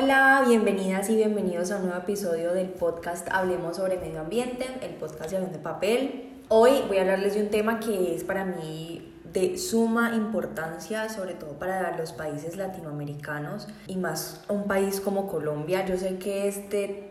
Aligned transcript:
Hola, 0.00 0.44
bienvenidas 0.46 1.10
y 1.10 1.16
bienvenidos 1.16 1.72
a 1.72 1.78
un 1.78 1.86
nuevo 1.86 1.98
episodio 1.98 2.52
del 2.52 2.68
podcast 2.68 3.26
Hablemos 3.32 3.78
sobre 3.78 3.98
Medio 3.98 4.20
Ambiente, 4.20 4.64
el 4.80 4.92
podcast 4.92 5.30
de 5.30 5.38
Avión 5.38 5.50
de 5.50 5.58
Papel. 5.58 6.34
Hoy 6.46 6.84
voy 6.86 6.98
a 6.98 7.00
hablarles 7.00 7.34
de 7.34 7.42
un 7.42 7.48
tema 7.48 7.80
que 7.80 8.14
es 8.14 8.22
para 8.22 8.44
mí 8.44 9.12
de 9.32 9.58
suma 9.58 10.14
importancia, 10.14 11.08
sobre 11.08 11.34
todo 11.34 11.54
para 11.58 11.98
los 11.98 12.12
países 12.12 12.56
latinoamericanos 12.56 13.66
y 13.88 13.96
más 13.96 14.44
un 14.48 14.68
país 14.68 15.00
como 15.00 15.26
Colombia. 15.26 15.84
Yo 15.84 15.96
sé 15.96 16.16
que 16.18 16.46
este 16.46 17.10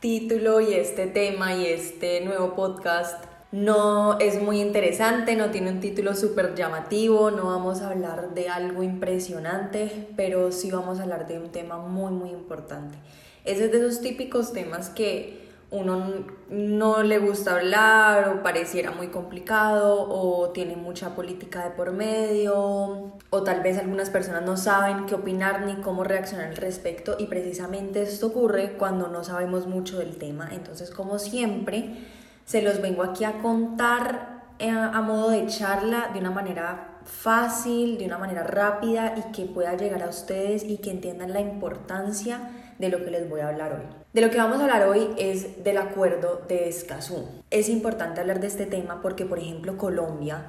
título 0.00 0.62
y 0.62 0.72
este 0.72 1.08
tema 1.08 1.54
y 1.54 1.66
este 1.66 2.22
nuevo 2.22 2.54
podcast 2.54 3.22
no 3.52 4.18
es 4.18 4.40
muy 4.42 4.60
interesante, 4.60 5.36
no 5.36 5.50
tiene 5.50 5.70
un 5.70 5.80
título 5.80 6.14
súper 6.14 6.54
llamativo, 6.54 7.30
no 7.30 7.46
vamos 7.46 7.82
a 7.82 7.90
hablar 7.90 8.34
de 8.34 8.48
algo 8.48 8.82
impresionante, 8.82 10.08
pero 10.16 10.50
sí 10.52 10.70
vamos 10.70 10.98
a 10.98 11.02
hablar 11.02 11.26
de 11.26 11.38
un 11.38 11.50
tema 11.50 11.76
muy, 11.76 12.12
muy 12.12 12.30
importante. 12.30 12.96
Ese 13.44 13.66
es 13.66 13.72
de 13.72 13.78
esos 13.78 14.00
típicos 14.00 14.54
temas 14.54 14.88
que 14.88 15.42
uno 15.70 16.26
no 16.50 17.02
le 17.02 17.18
gusta 17.18 17.56
hablar 17.56 18.28
o 18.28 18.42
pareciera 18.42 18.90
muy 18.90 19.08
complicado 19.08 20.06
o 20.08 20.50
tiene 20.50 20.76
mucha 20.76 21.14
política 21.14 21.64
de 21.64 21.70
por 21.70 21.92
medio 21.92 23.12
o 23.30 23.42
tal 23.42 23.62
vez 23.62 23.78
algunas 23.78 24.10
personas 24.10 24.42
no 24.42 24.58
saben 24.58 25.06
qué 25.06 25.14
opinar 25.14 25.64
ni 25.64 25.76
cómo 25.76 26.04
reaccionar 26.04 26.48
al 26.48 26.56
respecto 26.56 27.16
y 27.18 27.26
precisamente 27.26 28.02
esto 28.02 28.28
ocurre 28.28 28.74
cuando 28.78 29.08
no 29.08 29.24
sabemos 29.24 29.66
mucho 29.66 29.98
del 29.98 30.16
tema. 30.16 30.50
Entonces, 30.52 30.90
como 30.90 31.18
siempre, 31.18 31.96
se 32.44 32.62
los 32.62 32.80
vengo 32.80 33.02
aquí 33.02 33.24
a 33.24 33.38
contar 33.38 34.42
eh, 34.58 34.70
a 34.70 35.00
modo 35.00 35.30
de 35.30 35.46
charla 35.46 36.10
de 36.12 36.20
una 36.20 36.30
manera 36.30 36.98
fácil, 37.04 37.98
de 37.98 38.06
una 38.06 38.18
manera 38.18 38.44
rápida 38.44 39.14
y 39.16 39.32
que 39.32 39.44
pueda 39.44 39.76
llegar 39.76 40.02
a 40.02 40.08
ustedes 40.08 40.64
y 40.64 40.78
que 40.78 40.90
entiendan 40.90 41.32
la 41.32 41.40
importancia 41.40 42.50
de 42.78 42.88
lo 42.88 43.04
que 43.04 43.10
les 43.10 43.28
voy 43.28 43.40
a 43.40 43.48
hablar 43.48 43.72
hoy. 43.72 44.02
De 44.12 44.20
lo 44.20 44.30
que 44.30 44.38
vamos 44.38 44.58
a 44.58 44.62
hablar 44.62 44.88
hoy 44.88 45.08
es 45.18 45.64
del 45.64 45.78
acuerdo 45.78 46.42
de 46.48 46.68
Escazú. 46.68 47.26
Es 47.50 47.68
importante 47.68 48.20
hablar 48.20 48.40
de 48.40 48.48
este 48.48 48.66
tema 48.66 49.00
porque, 49.00 49.24
por 49.24 49.38
ejemplo, 49.38 49.78
Colombia, 49.78 50.46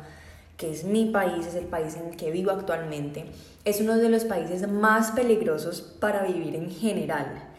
que 0.57 0.72
es 0.72 0.83
mi 0.83 1.05
país, 1.05 1.45
es 1.47 1.55
el 1.55 1.66
país 1.66 1.95
en 1.95 2.07
el 2.07 2.17
que 2.17 2.31
vivo 2.31 2.52
actualmente, 2.52 3.25
es 3.66 3.81
uno 3.81 3.97
de 3.97 4.09
los 4.09 4.25
países 4.25 4.67
más 4.67 5.11
peligrosos 5.11 5.81
para 6.00 6.23
vivir 6.23 6.55
en 6.55 6.69
general. 6.69 7.53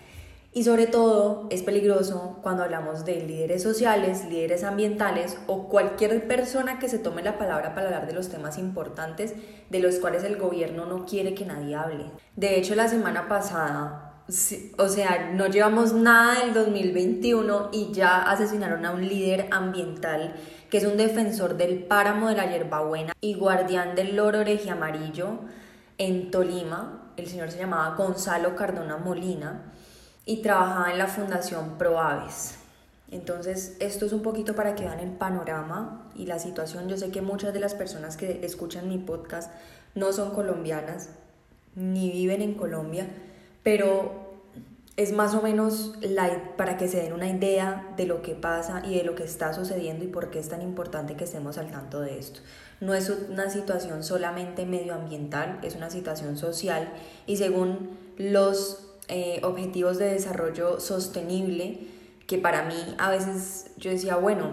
Y 0.56 0.62
sobre 0.62 0.86
todo 0.86 1.48
es 1.50 1.64
peligroso 1.64 2.38
cuando 2.40 2.62
hablamos 2.62 3.04
de 3.04 3.16
líderes 3.16 3.60
sociales, 3.60 4.24
líderes 4.30 4.62
ambientales 4.62 5.36
o 5.48 5.68
cualquier 5.68 6.28
persona 6.28 6.78
que 6.78 6.88
se 6.88 7.00
tome 7.00 7.24
la 7.24 7.38
palabra 7.38 7.74
para 7.74 7.86
hablar 7.86 8.06
de 8.06 8.12
los 8.12 8.28
temas 8.28 8.56
importantes 8.56 9.34
de 9.68 9.80
los 9.80 9.96
cuales 9.96 10.22
el 10.22 10.36
gobierno 10.36 10.86
no 10.86 11.06
quiere 11.06 11.34
que 11.34 11.44
nadie 11.44 11.74
hable. 11.74 12.04
De 12.36 12.56
hecho, 12.56 12.76
la 12.76 12.86
semana 12.86 13.26
pasada, 13.26 14.22
o 14.78 14.88
sea, 14.88 15.32
no 15.34 15.48
llevamos 15.48 15.92
nada 15.92 16.44
del 16.44 16.54
2021 16.54 17.70
y 17.72 17.90
ya 17.90 18.22
asesinaron 18.22 18.86
a 18.86 18.92
un 18.92 19.08
líder 19.08 19.48
ambiental 19.50 20.36
que 20.70 20.78
es 20.78 20.84
un 20.84 20.96
defensor 20.96 21.56
del 21.56 21.82
páramo 21.82 22.28
de 22.28 22.36
la 22.36 22.46
hierbabuena 22.48 23.12
y 23.20 23.34
guardián 23.34 23.96
del 23.96 24.14
loro 24.14 24.44
amarillo 24.70 25.40
en 25.98 26.30
Tolima. 26.30 27.10
El 27.16 27.26
señor 27.26 27.50
se 27.50 27.58
llamaba 27.58 27.96
Gonzalo 27.96 28.54
Cardona 28.54 28.98
Molina 28.98 29.72
y 30.26 30.42
trabajaba 30.42 30.90
en 30.90 30.98
la 30.98 31.06
Fundación 31.06 31.76
ProAves. 31.78 32.56
Entonces, 33.10 33.76
esto 33.80 34.06
es 34.06 34.12
un 34.12 34.22
poquito 34.22 34.54
para 34.54 34.74
que 34.74 34.84
vean 34.84 34.98
el 34.98 35.10
panorama 35.10 36.10
y 36.14 36.26
la 36.26 36.38
situación. 36.38 36.88
Yo 36.88 36.96
sé 36.96 37.10
que 37.10 37.22
muchas 37.22 37.52
de 37.52 37.60
las 37.60 37.74
personas 37.74 38.16
que 38.16 38.44
escuchan 38.44 38.88
mi 38.88 38.98
podcast 38.98 39.52
no 39.94 40.12
son 40.12 40.32
colombianas 40.32 41.10
ni 41.76 42.10
viven 42.10 42.42
en 42.42 42.54
Colombia, 42.54 43.06
pero 43.62 44.24
es 44.96 45.12
más 45.12 45.34
o 45.34 45.42
menos 45.42 45.94
la, 46.00 46.56
para 46.56 46.76
que 46.76 46.88
se 46.88 47.02
den 47.02 47.12
una 47.12 47.28
idea 47.28 47.92
de 47.96 48.06
lo 48.06 48.22
que 48.22 48.34
pasa 48.34 48.82
y 48.84 48.96
de 48.96 49.02
lo 49.02 49.14
que 49.14 49.24
está 49.24 49.52
sucediendo 49.52 50.04
y 50.04 50.08
por 50.08 50.30
qué 50.30 50.38
es 50.38 50.48
tan 50.48 50.62
importante 50.62 51.16
que 51.16 51.24
estemos 51.24 51.58
al 51.58 51.70
tanto 51.70 52.00
de 52.00 52.18
esto. 52.18 52.40
No 52.80 52.94
es 52.94 53.10
una 53.10 53.50
situación 53.50 54.04
solamente 54.04 54.66
medioambiental, 54.66 55.58
es 55.62 55.74
una 55.74 55.90
situación 55.90 56.36
social 56.36 56.92
y 57.26 57.36
según 57.36 57.98
los 58.18 58.93
eh, 59.08 59.40
objetivos 59.42 59.98
de 59.98 60.06
desarrollo 60.06 60.80
sostenible, 60.80 61.78
que 62.26 62.38
para 62.38 62.64
mí 62.64 62.94
a 62.98 63.10
veces 63.10 63.66
yo 63.76 63.90
decía, 63.90 64.16
bueno, 64.16 64.52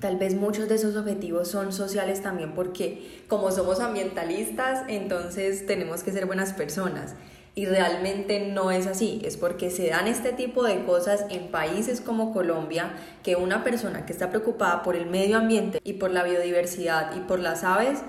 tal 0.00 0.16
vez 0.16 0.34
muchos 0.34 0.68
de 0.68 0.74
esos 0.74 0.96
objetivos 0.96 1.48
son 1.48 1.72
sociales 1.72 2.22
también 2.22 2.54
porque 2.54 3.22
como 3.28 3.50
somos 3.50 3.80
ambientalistas, 3.80 4.84
entonces 4.88 5.66
tenemos 5.66 6.02
que 6.02 6.12
ser 6.12 6.26
buenas 6.26 6.52
personas. 6.52 7.14
Y 7.54 7.66
realmente 7.66 8.48
no 8.48 8.70
es 8.70 8.86
así, 8.86 9.20
es 9.24 9.36
porque 9.36 9.70
se 9.70 9.88
dan 9.88 10.06
este 10.06 10.32
tipo 10.32 10.62
de 10.62 10.84
cosas 10.84 11.24
en 11.30 11.48
países 11.48 12.00
como 12.00 12.32
Colombia, 12.32 12.92
que 13.22 13.34
una 13.36 13.64
persona 13.64 14.06
que 14.06 14.12
está 14.12 14.30
preocupada 14.30 14.82
por 14.82 14.94
el 14.94 15.06
medio 15.06 15.36
ambiente 15.36 15.80
y 15.82 15.94
por 15.94 16.10
la 16.10 16.22
biodiversidad 16.22 17.16
y 17.16 17.20
por 17.20 17.40
las 17.40 17.64
aves, 17.64 18.00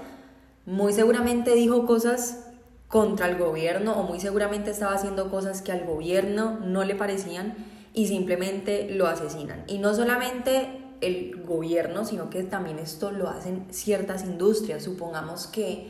muy 0.66 0.94
seguramente 0.94 1.56
dijo 1.56 1.88
cosas 1.88 2.51
contra 2.92 3.28
el 3.28 3.38
gobierno 3.38 3.94
o 3.94 4.04
muy 4.04 4.20
seguramente 4.20 4.72
estaba 4.72 4.94
haciendo 4.94 5.32
cosas 5.32 5.62
que 5.62 5.72
al 5.72 5.86
gobierno 5.86 6.60
no 6.60 6.84
le 6.84 6.94
parecían 6.94 7.56
y 7.94 8.08
simplemente 8.08 8.90
lo 8.92 9.08
asesinan. 9.08 9.64
Y 9.68 9.78
no 9.80 9.96
solamente 9.96 10.82
el 11.00 11.42
gobierno, 11.44 12.06
sino 12.06 12.30
que 12.30 12.44
también 12.44 12.80
esto 12.80 13.12
lo 13.12 13.30
hacen 13.30 13.66
ciertas 13.72 14.24
industrias. 14.24 14.84
Supongamos 14.84 15.48
que 15.48 15.88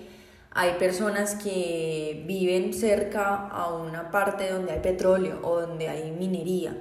hay 0.51 0.73
personas 0.73 1.35
que 1.35 2.23
viven 2.27 2.73
cerca 2.73 3.47
a 3.47 3.73
una 3.73 4.11
parte 4.11 4.49
donde 4.49 4.71
hay 4.73 4.79
petróleo 4.79 5.39
o 5.43 5.59
donde 5.59 5.89
hay 5.89 6.11
minería 6.11 6.77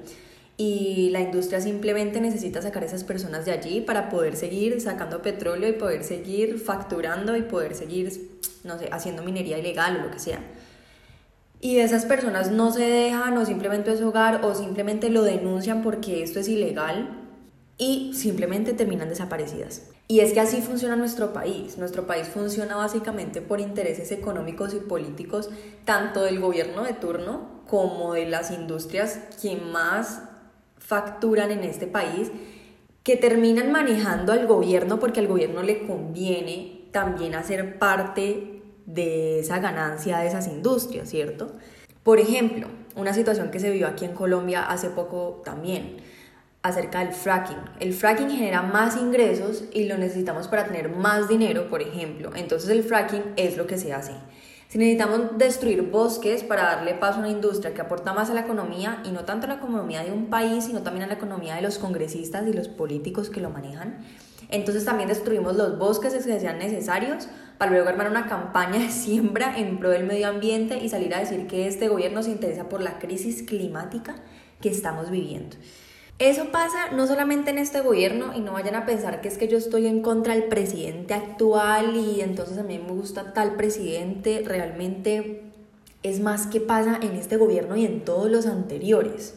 y 0.60 1.08
la 1.08 1.22
industria 1.22 1.58
simplemente 1.58 2.20
necesita 2.20 2.60
sacar 2.60 2.82
a 2.82 2.86
esas 2.86 3.02
personas 3.02 3.46
de 3.46 3.52
allí 3.52 3.80
para 3.80 4.10
poder 4.10 4.36
seguir 4.36 4.78
sacando 4.82 5.22
petróleo 5.22 5.70
y 5.70 5.72
poder 5.72 6.04
seguir 6.04 6.58
facturando 6.58 7.34
y 7.34 7.40
poder 7.40 7.74
seguir 7.74 8.38
no 8.62 8.78
sé, 8.78 8.90
haciendo 8.92 9.22
minería 9.22 9.58
ilegal 9.58 9.96
o 9.96 10.02
lo 10.02 10.10
que 10.10 10.18
sea. 10.18 10.40
Y 11.62 11.78
esas 11.78 12.04
personas 12.04 12.50
no 12.50 12.72
se 12.72 12.82
dejan 12.82 13.38
o 13.38 13.46
simplemente 13.46 13.90
es 13.90 14.02
hogar 14.02 14.44
o 14.44 14.54
simplemente 14.54 15.08
lo 15.08 15.22
denuncian 15.22 15.80
porque 15.80 16.22
esto 16.22 16.40
es 16.40 16.48
ilegal 16.48 17.08
y 17.78 18.12
simplemente 18.12 18.74
terminan 18.74 19.08
desaparecidas. 19.08 19.84
Y 20.08 20.20
es 20.20 20.34
que 20.34 20.40
así 20.40 20.60
funciona 20.60 20.94
nuestro 20.94 21.32
país. 21.32 21.78
Nuestro 21.78 22.06
país 22.06 22.28
funciona 22.28 22.76
básicamente 22.76 23.40
por 23.40 23.60
intereses 23.60 24.12
económicos 24.12 24.74
y 24.74 24.80
políticos, 24.80 25.48
tanto 25.86 26.20
del 26.20 26.38
gobierno 26.38 26.84
de 26.84 26.92
turno 26.92 27.62
como 27.66 28.12
de 28.12 28.26
las 28.26 28.50
industrias 28.50 29.20
que 29.40 29.56
más 29.56 30.20
facturan 30.80 31.52
en 31.52 31.62
este 31.62 31.86
país, 31.86 32.32
que 33.04 33.16
terminan 33.16 33.70
manejando 33.70 34.32
al 34.32 34.46
gobierno 34.46 34.98
porque 34.98 35.20
al 35.20 35.28
gobierno 35.28 35.62
le 35.62 35.86
conviene 35.86 36.88
también 36.90 37.34
hacer 37.34 37.78
parte 37.78 38.62
de 38.86 39.38
esa 39.40 39.60
ganancia 39.60 40.18
de 40.18 40.26
esas 40.26 40.48
industrias, 40.48 41.08
¿cierto? 41.08 41.52
Por 42.02 42.18
ejemplo, 42.18 42.66
una 42.96 43.14
situación 43.14 43.50
que 43.50 43.60
se 43.60 43.70
vio 43.70 43.86
aquí 43.86 44.04
en 44.04 44.14
Colombia 44.14 44.64
hace 44.64 44.90
poco 44.90 45.42
también, 45.44 45.98
acerca 46.62 46.98
del 47.00 47.12
fracking. 47.14 47.58
El 47.78 47.94
fracking 47.94 48.30
genera 48.30 48.62
más 48.62 48.96
ingresos 48.96 49.64
y 49.72 49.84
lo 49.84 49.96
necesitamos 49.96 50.48
para 50.48 50.64
tener 50.64 50.90
más 50.90 51.28
dinero, 51.28 51.70
por 51.70 51.82
ejemplo. 51.82 52.30
Entonces 52.34 52.68
el 52.70 52.82
fracking 52.82 53.22
es 53.36 53.56
lo 53.56 53.66
que 53.66 53.78
se 53.78 53.92
hace. 53.92 54.12
Si 54.70 54.78
necesitamos 54.78 55.36
destruir 55.36 55.82
bosques 55.82 56.44
para 56.44 56.62
darle 56.62 56.94
paso 56.94 57.16
a 57.16 57.22
una 57.22 57.28
industria 57.28 57.74
que 57.74 57.80
aporta 57.80 58.12
más 58.12 58.30
a 58.30 58.34
la 58.34 58.42
economía 58.42 59.02
y 59.04 59.10
no 59.10 59.24
tanto 59.24 59.46
a 59.46 59.48
la 59.48 59.56
economía 59.56 60.04
de 60.04 60.12
un 60.12 60.26
país, 60.30 60.66
sino 60.66 60.82
también 60.82 61.02
a 61.02 61.06
la 61.08 61.14
economía 61.14 61.56
de 61.56 61.62
los 61.62 61.78
congresistas 61.78 62.46
y 62.46 62.52
los 62.52 62.68
políticos 62.68 63.30
que 63.30 63.40
lo 63.40 63.50
manejan, 63.50 63.98
entonces 64.48 64.84
también 64.84 65.08
destruimos 65.08 65.56
los 65.56 65.76
bosques 65.76 66.12
que 66.12 66.38
sean 66.38 66.58
necesarios 66.58 67.26
para 67.58 67.72
luego 67.72 67.88
armar 67.88 68.08
una 68.08 68.28
campaña 68.28 68.78
de 68.78 68.90
siembra 68.90 69.58
en 69.58 69.80
pro 69.80 69.90
del 69.90 70.04
medio 70.04 70.28
ambiente 70.28 70.78
y 70.78 70.88
salir 70.88 71.16
a 71.16 71.18
decir 71.18 71.48
que 71.48 71.66
este 71.66 71.88
gobierno 71.88 72.22
se 72.22 72.30
interesa 72.30 72.68
por 72.68 72.80
la 72.80 73.00
crisis 73.00 73.42
climática 73.42 74.14
que 74.60 74.68
estamos 74.68 75.10
viviendo. 75.10 75.56
Eso 76.20 76.52
pasa 76.52 76.90
no 76.92 77.06
solamente 77.06 77.50
en 77.50 77.56
este 77.56 77.80
gobierno 77.80 78.34
y 78.36 78.40
no 78.40 78.52
vayan 78.52 78.74
a 78.74 78.84
pensar 78.84 79.22
que 79.22 79.28
es 79.28 79.38
que 79.38 79.48
yo 79.48 79.56
estoy 79.56 79.86
en 79.86 80.02
contra 80.02 80.34
del 80.34 80.44
presidente 80.44 81.14
actual 81.14 81.96
y 81.96 82.20
entonces 82.20 82.58
a 82.58 82.62
mí 82.62 82.78
me 82.78 82.92
gusta 82.92 83.32
tal 83.32 83.56
presidente, 83.56 84.42
realmente 84.44 85.50
es 86.02 86.20
más 86.20 86.46
que 86.46 86.60
pasa 86.60 86.98
en 87.00 87.12
este 87.12 87.38
gobierno 87.38 87.74
y 87.74 87.86
en 87.86 88.04
todos 88.04 88.30
los 88.30 88.44
anteriores. 88.44 89.32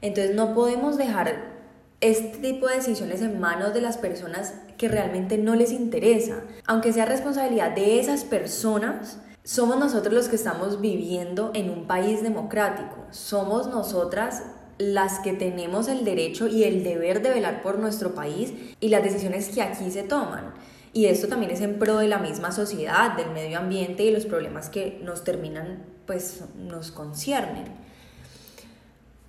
Entonces 0.00 0.36
no 0.36 0.54
podemos 0.54 0.96
dejar 0.96 1.54
este 2.00 2.38
tipo 2.38 2.68
de 2.68 2.76
decisiones 2.76 3.20
en 3.20 3.40
manos 3.40 3.74
de 3.74 3.80
las 3.80 3.96
personas 3.96 4.54
que 4.78 4.86
realmente 4.86 5.38
no 5.38 5.56
les 5.56 5.72
interesa. 5.72 6.44
Aunque 6.68 6.92
sea 6.92 7.04
responsabilidad 7.04 7.74
de 7.74 7.98
esas 7.98 8.22
personas, 8.22 9.18
somos 9.42 9.76
nosotros 9.76 10.14
los 10.14 10.28
que 10.28 10.36
estamos 10.36 10.80
viviendo 10.80 11.50
en 11.52 11.68
un 11.68 11.88
país 11.88 12.22
democrático. 12.22 13.06
Somos 13.10 13.66
nosotras 13.66 14.44
las 14.90 15.20
que 15.20 15.32
tenemos 15.32 15.88
el 15.88 16.04
derecho 16.04 16.48
y 16.48 16.64
el 16.64 16.82
deber 16.82 17.22
de 17.22 17.30
velar 17.30 17.62
por 17.62 17.78
nuestro 17.78 18.14
país 18.14 18.52
y 18.80 18.88
las 18.88 19.04
decisiones 19.04 19.48
que 19.48 19.62
aquí 19.62 19.90
se 19.90 20.02
toman. 20.02 20.52
Y 20.92 21.06
esto 21.06 21.28
también 21.28 21.52
es 21.52 21.60
en 21.60 21.78
pro 21.78 21.98
de 21.98 22.08
la 22.08 22.18
misma 22.18 22.52
sociedad, 22.52 23.16
del 23.16 23.30
medio 23.30 23.58
ambiente 23.58 24.02
y 24.04 24.10
los 24.10 24.26
problemas 24.26 24.68
que 24.68 25.00
nos 25.02 25.24
terminan, 25.24 25.84
pues 26.06 26.44
nos 26.56 26.90
conciernen. 26.90 27.64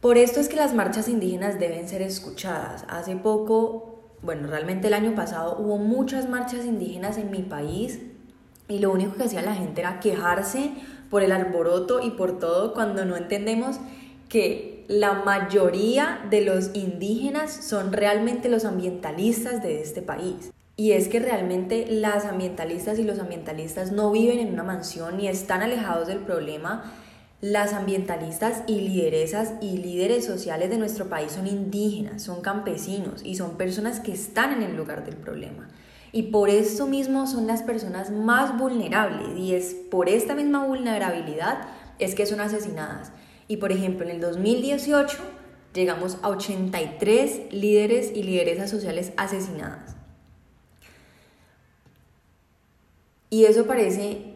Por 0.01 0.17
esto 0.17 0.41
es 0.41 0.49
que 0.49 0.57
las 0.57 0.73
marchas 0.73 1.07
indígenas 1.07 1.59
deben 1.59 1.87
ser 1.87 2.01
escuchadas. 2.01 2.83
Hace 2.89 3.15
poco, 3.15 4.01
bueno, 4.21 4.47
realmente 4.47 4.87
el 4.87 4.93
año 4.93 5.15
pasado 5.15 5.57
hubo 5.59 5.77
muchas 5.77 6.27
marchas 6.27 6.65
indígenas 6.65 7.17
en 7.17 7.31
mi 7.31 7.43
país 7.43 7.99
y 8.67 8.79
lo 8.79 8.91
único 8.91 9.15
que 9.15 9.23
hacía 9.23 9.41
la 9.41 9.55
gente 9.55 9.79
era 9.81 9.99
quejarse 10.01 10.71
por 11.09 11.21
el 11.21 11.31
alboroto 11.31 12.01
y 12.01 12.11
por 12.11 12.39
todo 12.39 12.73
cuando 12.73 13.05
no 13.05 13.15
entendemos 13.15 13.77
que 14.27 14.72
la 14.87 15.13
mayoría 15.13 16.25
de 16.29 16.41
los 16.41 16.71
indígenas 16.73 17.51
son 17.51 17.93
realmente 17.93 18.49
los 18.49 18.65
ambientalistas 18.65 19.61
de 19.61 19.81
este 19.81 20.01
país. 20.01 20.51
Y 20.75 20.93
es 20.93 21.07
que 21.07 21.19
realmente 21.19 21.85
las 21.89 22.25
ambientalistas 22.25 22.97
y 22.97 23.03
los 23.03 23.19
ambientalistas 23.19 23.91
no 23.91 24.11
viven 24.11 24.39
en 24.39 24.53
una 24.53 24.63
mansión 24.63 25.17
ni 25.17 25.27
están 25.27 25.61
alejados 25.61 26.07
del 26.07 26.19
problema, 26.19 26.91
las 27.41 27.73
ambientalistas 27.73 28.63
y 28.67 28.79
lideresas 28.79 29.53
y 29.59 29.77
líderes 29.77 30.25
sociales 30.25 30.69
de 30.69 30.77
nuestro 30.77 31.09
país 31.09 31.33
son 31.33 31.45
indígenas, 31.45 32.23
son 32.23 32.41
campesinos 32.41 33.21
y 33.23 33.35
son 33.35 33.57
personas 33.57 33.99
que 33.99 34.13
están 34.13 34.53
en 34.53 34.63
el 34.63 34.77
lugar 34.77 35.05
del 35.05 35.17
problema. 35.17 35.67
Y 36.13 36.23
por 36.31 36.49
eso 36.49 36.87
mismo 36.87 37.27
son 37.27 37.45
las 37.45 37.61
personas 37.61 38.11
más 38.11 38.57
vulnerables 38.57 39.37
y 39.37 39.55
es 39.55 39.75
por 39.91 40.09
esta 40.09 40.35
misma 40.35 40.65
vulnerabilidad 40.65 41.67
es 41.99 42.15
que 42.15 42.25
son 42.25 42.39
asesinadas. 42.39 43.11
Y 43.47 43.57
por 43.57 43.71
ejemplo, 43.71 44.05
en 44.05 44.11
el 44.11 44.21
2018 44.21 45.17
llegamos 45.73 46.17
a 46.21 46.29
83 46.29 47.51
líderes 47.51 48.11
y 48.15 48.23
lideresas 48.23 48.69
sociales 48.69 49.13
asesinadas. 49.17 49.95
Y 53.29 53.45
eso 53.45 53.65
parece 53.65 54.33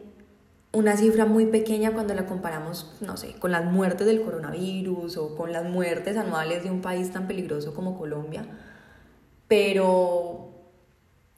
una 0.72 0.96
cifra 0.96 1.24
muy 1.24 1.46
pequeña 1.46 1.92
cuando 1.92 2.14
la 2.14 2.26
comparamos, 2.26 2.92
no 3.00 3.16
sé, 3.16 3.34
con 3.34 3.52
las 3.52 3.64
muertes 3.64 4.06
del 4.06 4.22
coronavirus 4.22 5.16
o 5.16 5.36
con 5.36 5.52
las 5.52 5.64
muertes 5.64 6.16
anuales 6.16 6.64
de 6.64 6.70
un 6.70 6.82
país 6.82 7.10
tan 7.10 7.26
peligroso 7.26 7.74
como 7.74 7.96
Colombia, 7.96 8.44
pero 9.46 10.50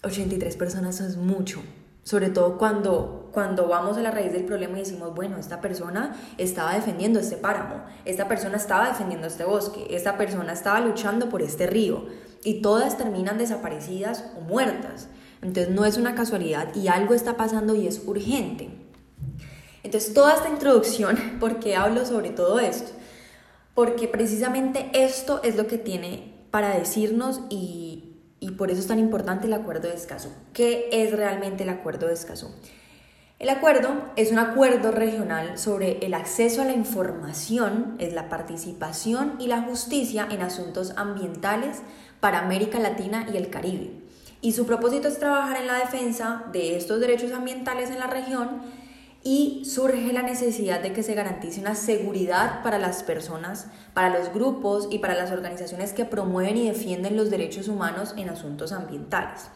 83 0.02 0.56
personas 0.56 1.00
es 1.00 1.16
mucho, 1.16 1.62
sobre 2.02 2.30
todo 2.30 2.58
cuando, 2.58 3.19
cuando 3.32 3.68
vamos 3.68 3.96
a 3.96 4.02
la 4.02 4.10
raíz 4.10 4.32
del 4.32 4.44
problema 4.44 4.76
y 4.76 4.80
decimos, 4.80 5.14
bueno, 5.14 5.36
esta 5.38 5.60
persona 5.60 6.16
estaba 6.38 6.74
defendiendo 6.74 7.20
este 7.20 7.36
páramo, 7.36 7.82
esta 8.04 8.28
persona 8.28 8.56
estaba 8.56 8.88
defendiendo 8.88 9.26
este 9.26 9.44
bosque, 9.44 9.86
esta 9.90 10.16
persona 10.16 10.52
estaba 10.52 10.80
luchando 10.80 11.28
por 11.28 11.42
este 11.42 11.66
río, 11.66 12.06
y 12.42 12.62
todas 12.62 12.96
terminan 12.96 13.38
desaparecidas 13.38 14.24
o 14.36 14.40
muertas. 14.40 15.08
Entonces 15.42 15.72
no 15.72 15.84
es 15.84 15.96
una 15.96 16.14
casualidad 16.14 16.74
y 16.74 16.88
algo 16.88 17.14
está 17.14 17.36
pasando 17.36 17.74
y 17.74 17.86
es 17.86 18.02
urgente. 18.06 18.70
Entonces, 19.82 20.12
toda 20.12 20.34
esta 20.34 20.50
introducción, 20.50 21.16
¿por 21.40 21.58
qué 21.58 21.76
hablo 21.76 22.04
sobre 22.04 22.30
todo 22.30 22.60
esto? 22.60 22.92
Porque 23.74 24.08
precisamente 24.08 24.90
esto 24.92 25.40
es 25.42 25.56
lo 25.56 25.66
que 25.66 25.78
tiene 25.78 26.34
para 26.50 26.76
decirnos 26.76 27.40
y, 27.48 28.16
y 28.40 28.52
por 28.52 28.70
eso 28.70 28.80
es 28.80 28.86
tan 28.86 28.98
importante 28.98 29.46
el 29.46 29.54
acuerdo 29.54 29.88
de 29.88 29.94
Escazú. 29.94 30.28
¿Qué 30.52 30.88
es 30.92 31.12
realmente 31.12 31.62
el 31.62 31.70
acuerdo 31.70 32.08
de 32.08 32.14
Escazú? 32.14 32.48
El 33.40 33.48
acuerdo 33.48 33.94
es 34.16 34.32
un 34.32 34.38
acuerdo 34.38 34.90
regional 34.90 35.56
sobre 35.56 36.04
el 36.04 36.12
acceso 36.12 36.60
a 36.60 36.66
la 36.66 36.74
información, 36.74 37.96
es 37.98 38.12
la 38.12 38.28
participación 38.28 39.36
y 39.38 39.46
la 39.46 39.62
justicia 39.62 40.28
en 40.30 40.42
asuntos 40.42 40.92
ambientales 40.98 41.78
para 42.20 42.40
América 42.40 42.78
Latina 42.78 43.26
y 43.32 43.38
el 43.38 43.48
Caribe. 43.48 43.92
Y 44.42 44.52
su 44.52 44.66
propósito 44.66 45.08
es 45.08 45.18
trabajar 45.18 45.56
en 45.56 45.68
la 45.68 45.78
defensa 45.78 46.44
de 46.52 46.76
estos 46.76 47.00
derechos 47.00 47.32
ambientales 47.32 47.88
en 47.88 48.00
la 48.00 48.08
región 48.08 48.60
y 49.22 49.64
surge 49.64 50.12
la 50.12 50.20
necesidad 50.20 50.82
de 50.82 50.92
que 50.92 51.02
se 51.02 51.14
garantice 51.14 51.62
una 51.62 51.76
seguridad 51.76 52.62
para 52.62 52.78
las 52.78 53.02
personas, 53.02 53.68
para 53.94 54.10
los 54.10 54.34
grupos 54.34 54.86
y 54.90 54.98
para 54.98 55.14
las 55.14 55.30
organizaciones 55.30 55.94
que 55.94 56.04
promueven 56.04 56.58
y 56.58 56.68
defienden 56.68 57.16
los 57.16 57.30
derechos 57.30 57.68
humanos 57.68 58.12
en 58.18 58.28
asuntos 58.28 58.72
ambientales. 58.72 59.48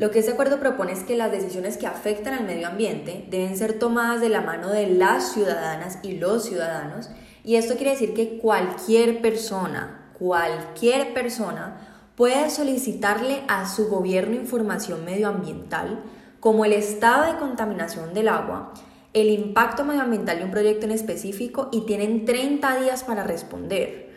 Lo 0.00 0.10
que 0.10 0.20
este 0.20 0.32
acuerdo 0.32 0.58
propone 0.58 0.92
es 0.92 1.04
que 1.04 1.14
las 1.14 1.30
decisiones 1.30 1.76
que 1.76 1.86
afectan 1.86 2.32
al 2.32 2.46
medio 2.46 2.68
ambiente 2.68 3.26
deben 3.28 3.54
ser 3.54 3.78
tomadas 3.78 4.22
de 4.22 4.30
la 4.30 4.40
mano 4.40 4.70
de 4.70 4.86
las 4.86 5.32
ciudadanas 5.32 5.98
y 6.02 6.12
los 6.12 6.46
ciudadanos, 6.46 7.10
y 7.44 7.56
esto 7.56 7.74
quiere 7.74 7.90
decir 7.90 8.14
que 8.14 8.38
cualquier 8.38 9.20
persona, 9.20 10.10
cualquier 10.18 11.12
persona 11.12 11.86
puede 12.14 12.48
solicitarle 12.48 13.42
a 13.46 13.68
su 13.68 13.88
gobierno 13.88 14.36
información 14.36 15.04
medioambiental, 15.04 16.02
como 16.40 16.64
el 16.64 16.72
estado 16.72 17.30
de 17.30 17.38
contaminación 17.38 18.14
del 18.14 18.28
agua, 18.28 18.72
el 19.12 19.28
impacto 19.28 19.84
medioambiental 19.84 20.38
de 20.38 20.44
un 20.44 20.50
proyecto 20.50 20.86
en 20.86 20.92
específico 20.92 21.68
y 21.72 21.82
tienen 21.82 22.24
30 22.24 22.80
días 22.80 23.04
para 23.04 23.24
responder. 23.24 24.09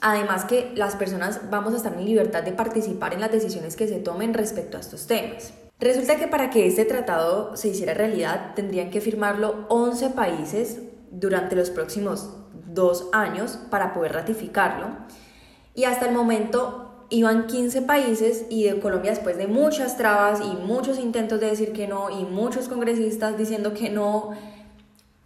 Además 0.00 0.44
que 0.44 0.72
las 0.74 0.96
personas 0.96 1.50
vamos 1.50 1.74
a 1.74 1.76
estar 1.76 1.92
en 1.92 2.04
libertad 2.04 2.42
de 2.42 2.52
participar 2.52 3.12
en 3.12 3.20
las 3.20 3.32
decisiones 3.32 3.76
que 3.76 3.88
se 3.88 3.98
tomen 3.98 4.34
respecto 4.34 4.76
a 4.76 4.80
estos 4.80 5.06
temas. 5.06 5.52
Resulta 5.78 6.16
que 6.16 6.28
para 6.28 6.50
que 6.50 6.66
este 6.66 6.84
tratado 6.84 7.56
se 7.56 7.68
hiciera 7.68 7.94
realidad 7.94 8.54
tendrían 8.54 8.90
que 8.90 9.00
firmarlo 9.00 9.66
11 9.68 10.10
países 10.10 10.80
durante 11.10 11.56
los 11.56 11.70
próximos 11.70 12.30
dos 12.66 13.08
años 13.12 13.58
para 13.70 13.92
poder 13.92 14.12
ratificarlo. 14.12 14.88
Y 15.74 15.84
hasta 15.84 16.06
el 16.06 16.14
momento 16.14 17.06
iban 17.10 17.46
15 17.46 17.82
países 17.82 18.46
y 18.48 18.64
de 18.64 18.78
Colombia 18.78 19.10
después 19.10 19.36
de 19.36 19.48
muchas 19.48 19.96
trabas 19.96 20.40
y 20.40 20.56
muchos 20.64 20.98
intentos 20.98 21.40
de 21.40 21.46
decir 21.46 21.72
que 21.72 21.88
no 21.88 22.08
y 22.10 22.24
muchos 22.24 22.68
congresistas 22.68 23.36
diciendo 23.36 23.74
que 23.74 23.90
no, 23.90 24.30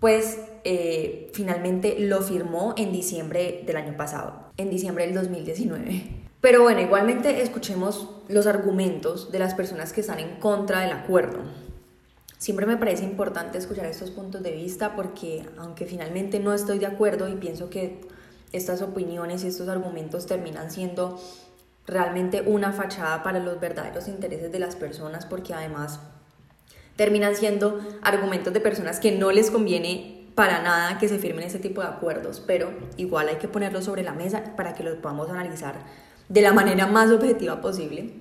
pues 0.00 0.38
eh, 0.64 1.30
finalmente 1.34 1.96
lo 1.98 2.22
firmó 2.22 2.74
en 2.76 2.90
diciembre 2.90 3.62
del 3.66 3.76
año 3.76 3.96
pasado, 3.96 4.43
en 4.56 4.70
diciembre 4.70 5.06
del 5.06 5.14
2019. 5.14 6.24
Pero 6.40 6.62
bueno, 6.62 6.80
igualmente 6.80 7.42
escuchemos 7.42 8.08
los 8.28 8.46
argumentos 8.46 9.32
de 9.32 9.38
las 9.38 9.54
personas 9.54 9.92
que 9.92 10.02
están 10.02 10.20
en 10.20 10.36
contra 10.36 10.80
del 10.80 10.92
acuerdo. 10.92 11.40
Siempre 12.36 12.66
me 12.66 12.76
parece 12.76 13.04
importante 13.04 13.56
escuchar 13.56 13.86
estos 13.86 14.10
puntos 14.10 14.42
de 14.42 14.50
vista 14.50 14.94
porque 14.94 15.48
aunque 15.56 15.86
finalmente 15.86 16.40
no 16.40 16.52
estoy 16.52 16.78
de 16.78 16.86
acuerdo 16.86 17.28
y 17.28 17.36
pienso 17.36 17.70
que 17.70 18.02
estas 18.52 18.82
opiniones 18.82 19.42
y 19.42 19.46
estos 19.46 19.68
argumentos 19.68 20.26
terminan 20.26 20.70
siendo 20.70 21.18
realmente 21.86 22.42
una 22.42 22.72
fachada 22.72 23.22
para 23.22 23.38
los 23.38 23.58
verdaderos 23.60 24.08
intereses 24.08 24.52
de 24.52 24.58
las 24.58 24.76
personas 24.76 25.24
porque 25.24 25.54
además 25.54 26.00
terminan 26.96 27.34
siendo 27.34 27.80
argumentos 28.02 28.52
de 28.52 28.60
personas 28.60 29.00
que 29.00 29.12
no 29.12 29.32
les 29.32 29.50
conviene 29.50 30.13
para 30.34 30.62
nada 30.62 30.98
que 30.98 31.08
se 31.08 31.18
firmen 31.18 31.44
ese 31.44 31.58
tipo 31.58 31.80
de 31.80 31.88
acuerdos, 31.88 32.42
pero 32.46 32.72
igual 32.96 33.28
hay 33.28 33.36
que 33.36 33.48
ponerlos 33.48 33.84
sobre 33.84 34.02
la 34.02 34.12
mesa 34.12 34.56
para 34.56 34.74
que 34.74 34.82
los 34.82 34.96
podamos 34.96 35.30
analizar 35.30 35.74
de 36.28 36.42
la 36.42 36.52
manera 36.52 36.86
más 36.86 37.10
objetiva 37.10 37.60
posible. 37.60 38.14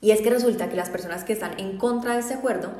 Y 0.00 0.10
es 0.10 0.20
que 0.20 0.30
resulta 0.30 0.68
que 0.68 0.76
las 0.76 0.90
personas 0.90 1.24
que 1.24 1.32
están 1.32 1.58
en 1.58 1.78
contra 1.78 2.14
de 2.14 2.20
este 2.20 2.34
acuerdo 2.34 2.70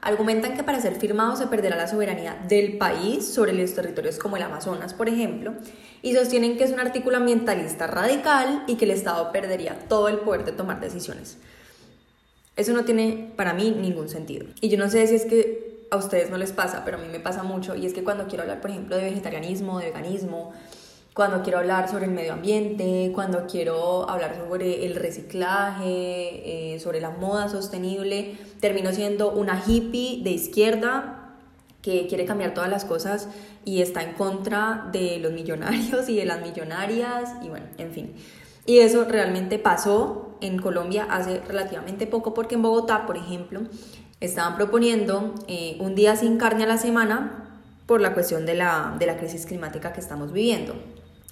Argumentan 0.00 0.54
que 0.56 0.62
para 0.62 0.80
ser 0.80 0.94
firmado 0.94 1.34
se 1.34 1.48
perderá 1.48 1.76
la 1.76 1.88
soberanía 1.88 2.38
del 2.48 2.78
país 2.78 3.26
sobre 3.26 3.52
los 3.52 3.74
territorios 3.74 4.18
como 4.18 4.36
el 4.36 4.44
Amazonas, 4.44 4.94
por 4.94 5.08
ejemplo, 5.08 5.54
y 6.02 6.14
sostienen 6.14 6.56
que 6.56 6.64
es 6.64 6.70
un 6.70 6.78
artículo 6.78 7.16
ambientalista 7.16 7.88
radical 7.88 8.62
y 8.68 8.76
que 8.76 8.84
el 8.84 8.92
Estado 8.92 9.32
perdería 9.32 9.76
todo 9.88 10.08
el 10.08 10.18
poder 10.18 10.44
de 10.44 10.52
tomar 10.52 10.78
decisiones. 10.78 11.38
Eso 12.54 12.72
no 12.72 12.84
tiene 12.84 13.32
para 13.34 13.54
mí 13.54 13.72
ningún 13.72 14.08
sentido. 14.08 14.46
Y 14.60 14.68
yo 14.68 14.78
no 14.78 14.88
sé 14.88 15.04
si 15.08 15.16
es 15.16 15.24
que 15.24 15.67
a 15.90 15.96
ustedes 15.96 16.30
no 16.30 16.36
les 16.36 16.52
pasa, 16.52 16.84
pero 16.84 16.98
a 16.98 17.00
mí 17.00 17.08
me 17.10 17.20
pasa 17.20 17.42
mucho, 17.42 17.74
y 17.74 17.86
es 17.86 17.94
que 17.94 18.04
cuando 18.04 18.26
quiero 18.26 18.42
hablar, 18.42 18.60
por 18.60 18.70
ejemplo, 18.70 18.96
de 18.96 19.02
vegetarianismo, 19.02 19.78
de 19.78 19.86
veganismo, 19.86 20.52
cuando 21.14 21.42
quiero 21.42 21.58
hablar 21.58 21.90
sobre 21.90 22.04
el 22.04 22.12
medio 22.12 22.34
ambiente, 22.34 23.10
cuando 23.12 23.46
quiero 23.48 24.08
hablar 24.08 24.36
sobre 24.36 24.86
el 24.86 24.94
reciclaje, 24.94 26.74
eh, 26.74 26.78
sobre 26.78 27.00
la 27.00 27.10
moda 27.10 27.48
sostenible, 27.48 28.38
termino 28.60 28.92
siendo 28.92 29.32
una 29.32 29.60
hippie 29.66 30.22
de 30.22 30.30
izquierda 30.30 31.34
que 31.82 32.06
quiere 32.06 32.24
cambiar 32.24 32.54
todas 32.54 32.70
las 32.70 32.84
cosas 32.84 33.28
y 33.64 33.82
está 33.82 34.02
en 34.02 34.12
contra 34.12 34.88
de 34.92 35.18
los 35.18 35.32
millonarios 35.32 36.08
y 36.08 36.14
de 36.14 36.24
las 36.24 36.40
millonarias 36.40 37.30
y 37.42 37.48
bueno, 37.48 37.66
en 37.78 37.90
fin. 37.90 38.14
Y 38.64 38.78
eso 38.78 39.04
realmente 39.04 39.58
pasó 39.58 40.36
en 40.40 40.60
Colombia 40.60 41.06
hace 41.10 41.40
relativamente 41.40 42.06
poco 42.06 42.34
porque 42.34 42.54
en 42.54 42.62
Bogotá, 42.62 43.06
por 43.06 43.16
ejemplo, 43.16 43.62
estaban 44.20 44.56
proponiendo 44.56 45.34
eh, 45.46 45.76
un 45.80 45.94
día 45.94 46.16
sin 46.16 46.38
carne 46.38 46.64
a 46.64 46.66
la 46.66 46.78
semana 46.78 47.60
por 47.86 48.00
la 48.00 48.14
cuestión 48.14 48.46
de 48.46 48.54
la, 48.54 48.96
de 48.98 49.06
la 49.06 49.16
crisis 49.16 49.46
climática 49.46 49.92
que 49.92 50.00
estamos 50.00 50.32
viviendo. 50.32 50.74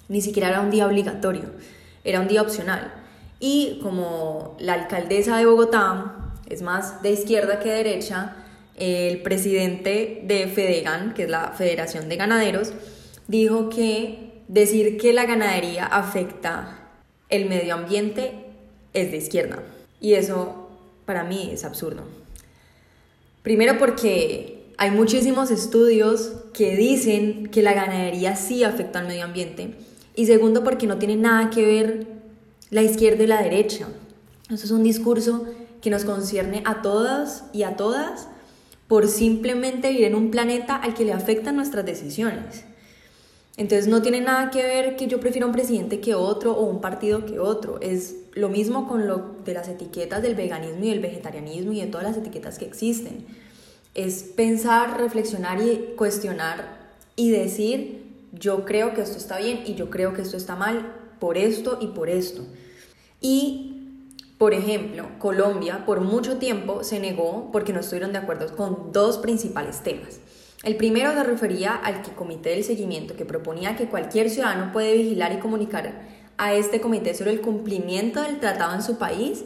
Ni 0.09 0.21
siquiera 0.21 0.49
era 0.49 0.61
un 0.61 0.71
día 0.71 0.87
obligatorio, 0.87 1.51
era 2.03 2.21
un 2.21 2.27
día 2.27 2.41
opcional. 2.41 2.93
Y 3.39 3.79
como 3.83 4.55
la 4.59 4.73
alcaldesa 4.73 5.37
de 5.37 5.45
Bogotá 5.45 6.33
es 6.49 6.61
más 6.61 7.01
de 7.03 7.11
izquierda 7.11 7.59
que 7.59 7.69
de 7.69 7.75
derecha, 7.83 8.35
el 8.77 9.21
presidente 9.21 10.21
de 10.23 10.47
Fedegan, 10.47 11.13
que 11.13 11.23
es 11.23 11.29
la 11.29 11.51
Federación 11.51 12.09
de 12.09 12.15
Ganaderos, 12.15 12.73
dijo 13.27 13.69
que 13.69 14.43
decir 14.47 14.97
que 14.97 15.13
la 15.13 15.25
ganadería 15.25 15.85
afecta 15.85 16.89
el 17.29 17.49
medio 17.49 17.73
ambiente 17.73 18.45
es 18.93 19.11
de 19.11 19.17
izquierda. 19.17 19.63
Y 19.99 20.13
eso 20.13 20.69
para 21.05 21.23
mí 21.23 21.49
es 21.51 21.65
absurdo. 21.65 22.03
Primero 23.47 23.77
porque 23.77 24.73
hay 24.77 24.91
muchísimos 24.91 25.51
estudios 25.51 26.33
que 26.53 26.75
dicen 26.75 27.47
que 27.47 27.61
la 27.61 27.71
ganadería 27.71 28.35
sí 28.35 28.65
afecta 28.65 28.99
al 28.99 29.07
medio 29.07 29.23
ambiente. 29.23 29.73
Y 30.15 30.25
segundo 30.25 30.65
porque 30.65 30.85
no 30.85 30.97
tiene 30.97 31.15
nada 31.15 31.49
que 31.49 31.65
ver 31.65 32.07
la 32.71 32.81
izquierda 32.81 33.23
y 33.23 33.27
la 33.27 33.41
derecha. 33.41 33.87
Eso 34.49 34.65
es 34.65 34.71
un 34.71 34.83
discurso 34.83 35.45
que 35.79 35.89
nos 35.89 36.03
concierne 36.03 36.61
a 36.65 36.81
todas 36.81 37.45
y 37.53 37.63
a 37.63 37.77
todas 37.77 38.27
por 38.89 39.07
simplemente 39.07 39.91
vivir 39.91 40.07
en 40.07 40.15
un 40.15 40.29
planeta 40.29 40.75
al 40.75 40.93
que 40.93 41.05
le 41.05 41.13
afectan 41.13 41.55
nuestras 41.55 41.85
decisiones. 41.85 42.65
Entonces 43.55 43.87
no 43.87 44.01
tiene 44.01 44.19
nada 44.19 44.49
que 44.51 44.61
ver 44.61 44.97
que 44.97 45.07
yo 45.07 45.21
prefiera 45.21 45.47
un 45.47 45.53
presidente 45.53 46.01
que 46.01 46.15
otro 46.15 46.51
o 46.51 46.65
un 46.65 46.81
partido 46.81 47.25
que 47.25 47.39
otro. 47.39 47.79
Es 47.79 48.13
lo 48.37 48.49
mismo 48.49 48.87
con 48.87 49.07
lo 49.07 49.35
de 49.43 49.53
las 49.53 49.67
etiquetas 49.67 50.21
del 50.21 50.35
veganismo 50.35 50.85
y 50.85 50.89
del 50.89 50.99
vegetarianismo 50.99 51.71
y 51.71 51.81
de 51.81 51.87
todas 51.87 52.05
las 52.07 52.17
etiquetas 52.17 52.59
que 52.59 52.65
existen. 52.65 53.25
Es 53.95 54.23
pensar, 54.23 54.99
reflexionar 54.99 55.59
y 55.61 55.95
cuestionar 55.97 56.77
y 57.15 57.31
decir, 57.31 58.05
yo 58.31 58.63
creo 58.63 58.93
que 58.93 59.01
esto 59.01 59.17
está 59.17 59.39
bien 59.39 59.63
y 59.65 59.73
yo 59.73 59.89
creo 59.89 60.13
que 60.13 60.21
esto 60.21 60.37
está 60.37 60.55
mal 60.55 60.93
por 61.19 61.37
esto 61.37 61.79
y 61.81 61.87
por 61.87 62.09
esto. 62.09 62.43
Y 63.21 63.73
por 64.37 64.53
ejemplo, 64.53 65.09
Colombia 65.17 65.83
por 65.85 66.01
mucho 66.01 66.37
tiempo 66.37 66.83
se 66.83 66.99
negó 66.99 67.49
porque 67.51 67.73
no 67.73 67.79
estuvieron 67.79 68.11
de 68.11 68.19
acuerdo 68.19 68.55
con 68.55 68.91
dos 68.91 69.17
principales 69.17 69.81
temas. 69.81 70.19
El 70.63 70.75
primero 70.75 71.11
se 71.13 71.23
refería 71.23 71.73
al 71.73 72.03
que 72.03 72.11
comité 72.11 72.49
del 72.49 72.63
seguimiento 72.63 73.15
que 73.15 73.25
proponía 73.25 73.75
que 73.75 73.87
cualquier 73.87 74.29
ciudadano 74.29 74.71
puede 74.71 74.93
vigilar 74.93 75.31
y 75.33 75.39
comunicar 75.39 76.16
a 76.37 76.53
este 76.53 76.81
comité 76.81 77.13
sobre 77.13 77.31
el 77.31 77.41
cumplimiento 77.41 78.21
del 78.21 78.39
tratado 78.39 78.75
en 78.75 78.83
su 78.83 78.97
país 78.97 79.45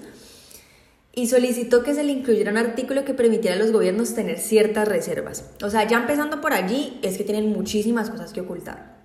y 1.14 1.28
solicitó 1.28 1.84
que 1.84 1.94
se 1.94 2.04
le 2.04 2.14
incluyera 2.14 2.52
un 2.52 2.58
artículo 2.58 3.04
que 3.04 3.14
permitiera 3.14 3.56
a 3.56 3.60
los 3.60 3.72
gobiernos 3.72 4.14
tener 4.14 4.40
ciertas 4.40 4.88
reservas. 4.88 5.50
O 5.64 5.70
sea, 5.70 5.88
ya 5.88 5.98
empezando 5.98 6.40
por 6.40 6.54
allí 6.54 7.00
es 7.02 7.18
que 7.18 7.24
tienen 7.24 7.52
muchísimas 7.52 8.10
cosas 8.10 8.32
que 8.32 8.42
ocultar. 8.42 9.02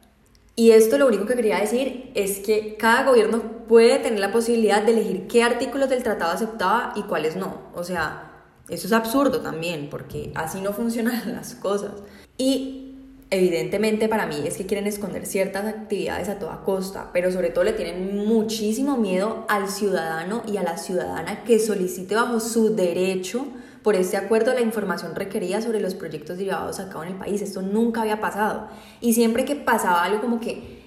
Y 0.55 0.71
esto 0.71 0.97
lo 0.97 1.07
único 1.07 1.27
que 1.27 1.35
quería 1.35 1.59
decir 1.59 2.11
es 2.15 2.39
que 2.39 2.77
cada 2.79 3.05
gobierno 3.05 3.67
puede 3.69 3.99
tener 3.99 4.21
la 4.21 4.33
posibilidad 4.33 4.83
de 4.83 4.93
elegir 4.93 5.27
qué 5.27 5.43
artículos 5.43 5.91
del 5.91 6.03
tratado 6.03 6.33
aceptaba 6.33 6.95
y 6.97 7.03
cuáles 7.03 7.37
no. 7.37 7.71
O 7.75 7.85
sea, 7.85 8.33
eso 8.69 8.87
es 8.87 8.93
absurdo 8.93 9.41
también, 9.41 9.89
porque 9.91 10.33
así 10.35 10.61
no 10.61 10.73
funcionan 10.75 11.35
las 11.35 11.55
cosas. 11.57 11.93
Y 12.39 12.86
evidentemente 13.31 14.09
para 14.09 14.27
mí 14.27 14.43
es 14.47 14.57
que 14.57 14.67
quieren 14.67 14.87
esconder 14.87 15.27
ciertas 15.27 15.67
actividades 15.67 16.29
a 16.29 16.39
toda 16.39 16.63
costa, 16.63 17.11
pero 17.13 17.33
sobre 17.33 17.51
todo 17.51 17.65
le 17.65 17.73
tienen 17.73 18.17
muchísimo 18.27 18.97
miedo 18.97 19.45
al 19.49 19.69
ciudadano 19.69 20.43
y 20.47 20.57
a 20.59 20.63
la 20.63 20.79
ciudadana 20.79 21.45
que 21.45 21.59
solicite 21.59 22.15
bajo 22.15 22.41
su 22.41 22.75
derecho 22.75 23.47
por 23.83 23.95
este 23.95 24.17
acuerdo 24.17 24.53
la 24.53 24.61
información 24.61 25.15
requerida 25.15 25.61
sobre 25.61 25.81
los 25.81 25.95
proyectos 25.95 26.39
derivados 26.39 26.81
acá 26.81 27.01
en 27.03 27.13
el 27.13 27.19
país. 27.19 27.41
Esto 27.41 27.63
nunca 27.63 28.03
había 28.03 28.21
pasado. 28.21 28.69
Y 29.01 29.15
siempre 29.15 29.45
que 29.45 29.55
pasaba 29.55 30.03
algo 30.03 30.21
como 30.21 30.41
que 30.41 30.83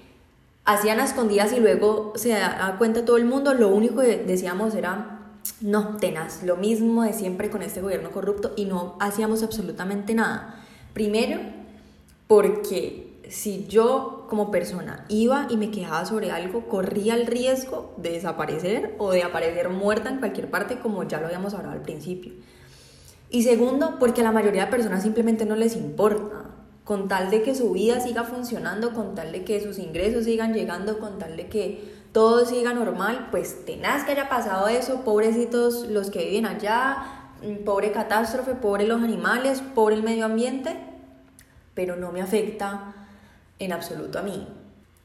hacían 0.66 1.00
a 1.00 1.04
escondidas 1.04 1.52
y 1.54 1.60
luego 1.60 2.12
se 2.16 2.30
da 2.30 2.76
cuenta 2.78 3.04
todo 3.06 3.16
el 3.16 3.24
mundo, 3.24 3.54
lo 3.54 3.68
único 3.68 4.02
que 4.02 4.18
decíamos 4.18 4.74
era, 4.74 5.18
no, 5.62 5.96
tenaz, 5.96 6.42
lo 6.42 6.56
mismo 6.56 7.02
de 7.02 7.14
siempre 7.14 7.48
con 7.48 7.62
este 7.62 7.80
gobierno 7.80 8.10
corrupto 8.10 8.52
y 8.54 8.66
no 8.66 8.96
hacíamos 9.00 9.42
absolutamente 9.42 10.12
nada. 10.12 10.62
Primero, 10.92 11.40
porque 12.30 13.24
si 13.28 13.66
yo 13.66 14.26
como 14.28 14.52
persona 14.52 15.04
iba 15.08 15.48
y 15.50 15.56
me 15.56 15.72
quejaba 15.72 16.06
sobre 16.06 16.30
algo, 16.30 16.68
corría 16.68 17.16
el 17.16 17.26
riesgo 17.26 17.92
de 17.96 18.12
desaparecer 18.12 18.94
o 18.98 19.10
de 19.10 19.24
aparecer 19.24 19.68
muerta 19.68 20.10
en 20.10 20.20
cualquier 20.20 20.48
parte, 20.48 20.78
como 20.78 21.02
ya 21.02 21.18
lo 21.18 21.26
habíamos 21.26 21.54
hablado 21.54 21.72
al 21.72 21.82
principio. 21.82 22.34
Y 23.30 23.42
segundo, 23.42 23.96
porque 23.98 24.20
a 24.20 24.24
la 24.24 24.30
mayoría 24.30 24.66
de 24.66 24.70
personas 24.70 25.02
simplemente 25.02 25.44
no 25.44 25.56
les 25.56 25.74
importa. 25.74 26.52
Con 26.84 27.08
tal 27.08 27.30
de 27.30 27.42
que 27.42 27.56
su 27.56 27.72
vida 27.72 27.98
siga 27.98 28.22
funcionando, 28.22 28.94
con 28.94 29.16
tal 29.16 29.32
de 29.32 29.42
que 29.42 29.60
sus 29.60 29.80
ingresos 29.80 30.26
sigan 30.26 30.54
llegando, 30.54 31.00
con 31.00 31.18
tal 31.18 31.36
de 31.36 31.48
que 31.48 31.92
todo 32.12 32.46
siga 32.46 32.72
normal, 32.74 33.26
pues 33.32 33.64
tenaz 33.64 34.04
que 34.04 34.12
haya 34.12 34.28
pasado 34.28 34.68
eso, 34.68 35.00
pobrecitos 35.00 35.88
los 35.88 36.10
que 36.10 36.26
viven 36.26 36.46
allá, 36.46 37.32
mm, 37.42 37.64
pobre 37.64 37.90
catástrofe, 37.90 38.54
pobre 38.54 38.86
los 38.86 39.02
animales, 39.02 39.64
pobre 39.74 39.96
el 39.96 40.04
medio 40.04 40.26
ambiente, 40.26 40.89
pero 41.74 41.96
no 41.96 42.12
me 42.12 42.20
afecta 42.20 42.94
en 43.58 43.72
absoluto 43.72 44.18
a 44.18 44.22
mí. 44.22 44.46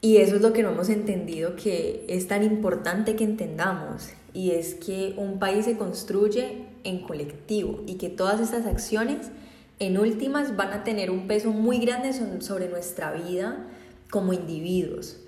Y 0.01 0.17
eso 0.17 0.35
es 0.35 0.41
lo 0.41 0.53
que 0.53 0.61
no 0.61 0.69
hemos 0.71 0.89
entendido 0.89 1.55
que 1.55 2.05
es 2.07 2.27
tan 2.27 2.43
importante 2.43 3.15
que 3.15 3.23
entendamos, 3.23 4.09
y 4.33 4.51
es 4.51 4.75
que 4.75 5.13
un 5.17 5.39
país 5.39 5.65
se 5.65 5.77
construye 5.77 6.65
en 6.83 6.99
colectivo 6.99 7.81
y 7.87 7.95
que 7.95 8.09
todas 8.09 8.41
estas 8.41 8.65
acciones 8.65 9.31
en 9.79 9.97
últimas 9.97 10.55
van 10.55 10.73
a 10.73 10.83
tener 10.83 11.09
un 11.09 11.27
peso 11.27 11.51
muy 11.51 11.79
grande 11.79 12.13
sobre 12.41 12.69
nuestra 12.69 13.11
vida 13.13 13.65
como 14.09 14.33
individuos. 14.33 15.24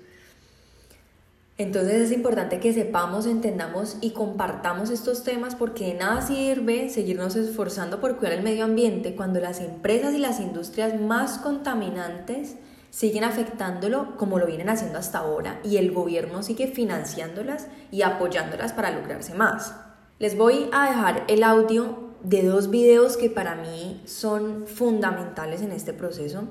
Entonces 1.58 2.02
es 2.02 2.12
importante 2.12 2.60
que 2.60 2.72
sepamos, 2.72 3.26
entendamos 3.26 3.96
y 4.00 4.10
compartamos 4.10 4.90
estos 4.90 5.24
temas 5.24 5.56
porque 5.56 5.86
de 5.86 5.94
nada 5.94 6.22
sirve 6.22 6.88
seguirnos 6.88 7.34
esforzando 7.34 8.00
por 8.00 8.16
cuidar 8.16 8.34
el 8.34 8.44
medio 8.44 8.64
ambiente 8.64 9.16
cuando 9.16 9.40
las 9.40 9.60
empresas 9.60 10.14
y 10.14 10.18
las 10.18 10.38
industrias 10.38 11.00
más 11.00 11.38
contaminantes 11.38 12.54
siguen 12.90 13.24
afectándolo 13.24 14.16
como 14.16 14.38
lo 14.38 14.46
vienen 14.46 14.68
haciendo 14.68 14.98
hasta 15.00 15.18
ahora 15.18 15.58
y 15.64 15.78
el 15.78 15.90
gobierno 15.90 16.44
sigue 16.44 16.68
financiándolas 16.68 17.66
y 17.90 18.02
apoyándolas 18.02 18.72
para 18.72 18.92
lograrse 18.92 19.34
más. 19.34 19.74
Les 20.20 20.38
voy 20.38 20.70
a 20.72 20.88
dejar 20.88 21.24
el 21.26 21.42
audio 21.42 22.12
de 22.22 22.44
dos 22.44 22.70
videos 22.70 23.16
que 23.16 23.30
para 23.30 23.56
mí 23.56 24.00
son 24.06 24.68
fundamentales 24.68 25.62
en 25.62 25.72
este 25.72 25.92
proceso. 25.92 26.44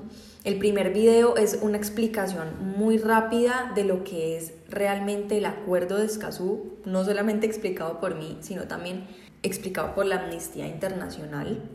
El 0.44 0.60
primer 0.60 0.92
video 0.92 1.36
es 1.36 1.58
una 1.60 1.76
explicación 1.76 2.78
muy 2.78 2.96
rápida 2.96 3.72
de 3.74 3.84
lo 3.84 4.04
que 4.04 4.36
es 4.36 4.52
realmente 4.68 5.38
el 5.38 5.46
acuerdo 5.46 5.96
de 5.96 6.06
Escazú, 6.06 6.80
no 6.84 7.04
solamente 7.04 7.44
explicado 7.44 7.98
por 7.98 8.14
mí, 8.14 8.38
sino 8.40 8.68
también 8.68 9.08
explicado 9.42 9.96
por 9.96 10.06
la 10.06 10.20
Amnistía 10.20 10.68
Internacional. 10.68 11.68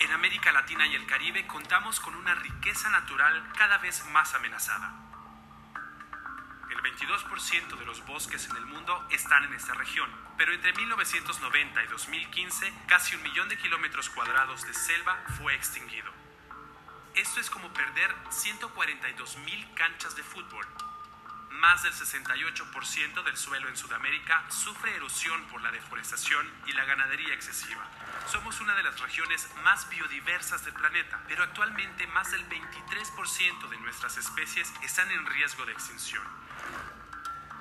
En 0.00 0.10
América 0.10 0.50
Latina 0.50 0.86
y 0.88 0.96
el 0.96 1.06
Caribe 1.06 1.46
contamos 1.46 2.00
con 2.00 2.16
una 2.16 2.34
riqueza 2.34 2.90
natural 2.90 3.52
cada 3.56 3.78
vez 3.78 4.04
más 4.12 4.34
amenazada. 4.34 4.92
El 6.70 6.78
22% 6.82 7.78
de 7.78 7.86
los 7.86 8.04
bosques 8.04 8.48
en 8.50 8.56
el 8.56 8.66
mundo 8.66 9.06
están 9.12 9.44
en 9.44 9.54
esta 9.54 9.74
región, 9.74 10.10
pero 10.36 10.52
entre 10.52 10.72
1990 10.72 11.84
y 11.84 11.86
2015 11.86 12.72
casi 12.88 13.14
un 13.14 13.22
millón 13.22 13.48
de 13.48 13.56
kilómetros 13.56 14.10
cuadrados 14.10 14.66
de 14.66 14.74
selva 14.74 15.22
fue 15.38 15.54
extinguido. 15.54 16.27
Esto 17.18 17.40
es 17.40 17.50
como 17.50 17.68
perder 17.72 18.14
142 18.30 19.38
mil 19.38 19.74
canchas 19.74 20.14
de 20.14 20.22
fútbol. 20.22 20.64
Más 21.50 21.82
del 21.82 21.92
68% 21.92 23.24
del 23.24 23.36
suelo 23.36 23.68
en 23.68 23.76
Sudamérica 23.76 24.44
sufre 24.48 24.94
erosión 24.94 25.44
por 25.48 25.60
la 25.60 25.72
deforestación 25.72 26.48
y 26.66 26.74
la 26.74 26.84
ganadería 26.84 27.34
excesiva. 27.34 27.84
Somos 28.28 28.60
una 28.60 28.76
de 28.76 28.84
las 28.84 29.00
regiones 29.00 29.50
más 29.64 29.88
biodiversas 29.88 30.64
del 30.64 30.74
planeta, 30.74 31.20
pero 31.26 31.42
actualmente 31.42 32.06
más 32.06 32.30
del 32.30 32.48
23% 32.48 33.68
de 33.68 33.78
nuestras 33.78 34.16
especies 34.16 34.72
están 34.84 35.10
en 35.10 35.26
riesgo 35.26 35.66
de 35.66 35.72
extinción. 35.72 36.22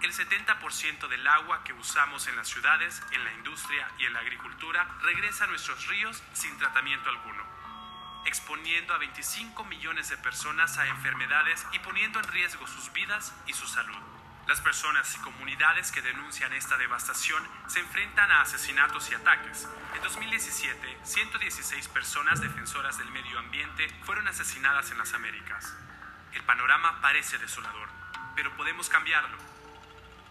El 0.03 0.13
70% 0.13 1.07
del 1.07 1.25
agua 1.25 1.63
que 1.63 1.73
usamos 1.73 2.27
en 2.27 2.35
las 2.35 2.47
ciudades, 2.47 3.01
en 3.09 3.23
la 3.23 3.33
industria 3.33 3.89
y 3.97 4.05
en 4.05 4.13
la 4.13 4.19
agricultura 4.19 4.87
regresa 5.01 5.45
a 5.45 5.47
nuestros 5.47 5.87
ríos 5.87 6.21
sin 6.33 6.55
tratamiento 6.59 7.09
alguno, 7.09 7.36
exponiendo 8.25 8.93
a 8.93 8.97
25 8.97 9.63
millones 9.65 10.09
de 10.09 10.17
personas 10.17 10.77
a 10.77 10.87
enfermedades 10.87 11.65
y 11.73 11.79
poniendo 11.79 12.19
en 12.19 12.27
riesgo 12.27 12.67
sus 12.67 12.91
vidas 12.93 13.33
y 13.47 13.53
su 13.53 13.67
salud. 13.67 13.97
Las 14.47 14.61
personas 14.61 15.13
y 15.15 15.19
comunidades 15.19 15.91
que 15.91 16.01
denuncian 16.01 16.53
esta 16.53 16.77
devastación 16.77 17.43
se 17.67 17.81
enfrentan 17.81 18.31
a 18.31 18.41
asesinatos 18.41 19.11
y 19.11 19.15
ataques. 19.15 19.67
En 19.93 20.01
2017, 20.01 20.99
116 21.03 21.87
personas 21.89 22.39
defensoras 22.39 22.97
del 22.97 23.11
medio 23.11 23.39
ambiente 23.39 23.89
fueron 24.03 24.27
asesinadas 24.27 24.89
en 24.91 24.99
las 24.99 25.13
Américas. 25.13 25.75
El 26.33 26.43
panorama 26.43 27.01
parece 27.01 27.37
desolador, 27.37 27.89
pero 28.35 28.55
podemos 28.55 28.87
cambiarlo. 28.87 29.56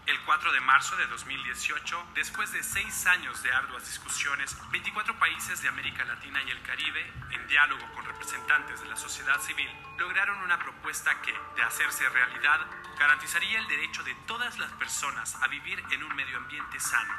El 0.07 0.17
4 0.21 0.53
de 0.53 0.61
marzo 0.61 0.95
de 0.95 1.05
2018, 1.07 2.11
después 2.15 2.53
de 2.53 2.63
seis 2.63 3.05
años 3.07 3.43
de 3.43 3.51
arduas 3.51 3.85
discusiones, 3.85 4.55
24 4.71 5.19
países 5.19 5.61
de 5.61 5.67
América 5.67 6.05
Latina 6.05 6.41
y 6.43 6.49
el 6.49 6.61
Caribe, 6.61 7.11
en 7.31 7.45
diálogo 7.49 7.85
con 7.93 8.05
representantes 8.05 8.79
de 8.79 8.87
la 8.87 8.95
sociedad 8.95 9.37
civil, 9.41 9.69
lograron 9.97 10.37
una 10.43 10.57
propuesta 10.59 11.21
que, 11.21 11.33
de 11.57 11.61
hacerse 11.61 12.07
realidad, 12.07 12.61
garantizaría 12.97 13.59
el 13.59 13.67
derecho 13.67 14.01
de 14.03 14.15
todas 14.25 14.57
las 14.57 14.71
personas 14.73 15.35
a 15.41 15.47
vivir 15.49 15.83
en 15.91 16.01
un 16.01 16.15
medio 16.15 16.37
ambiente 16.37 16.79
sano. 16.79 17.13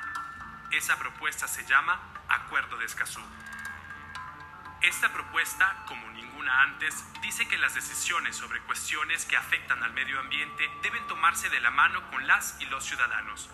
Esa 0.70 0.98
propuesta 0.98 1.46
se 1.46 1.66
llama 1.66 2.00
Acuerdo 2.30 2.78
de 2.78 2.86
Escazú. 2.86 3.20
Esta 4.80 5.12
propuesta, 5.12 5.82
como 5.86 6.08
ninguna 6.10 6.62
antes, 6.62 7.04
dice 7.20 7.48
que 7.48 7.58
las 7.58 7.74
decisiones 7.74 8.36
sobre 8.36 8.60
cuestiones 8.60 9.24
que 9.24 9.36
afectan 9.36 9.82
al 9.82 9.92
medio 9.92 10.20
ambiente 10.20 10.70
deben 10.82 11.04
tomarse 11.08 11.50
de 11.50 11.58
la 11.60 11.70
mano 11.70 12.08
con 12.10 12.24
las 12.28 12.56
y 12.60 12.66
los 12.66 12.84
ciudadanos. 12.84 13.50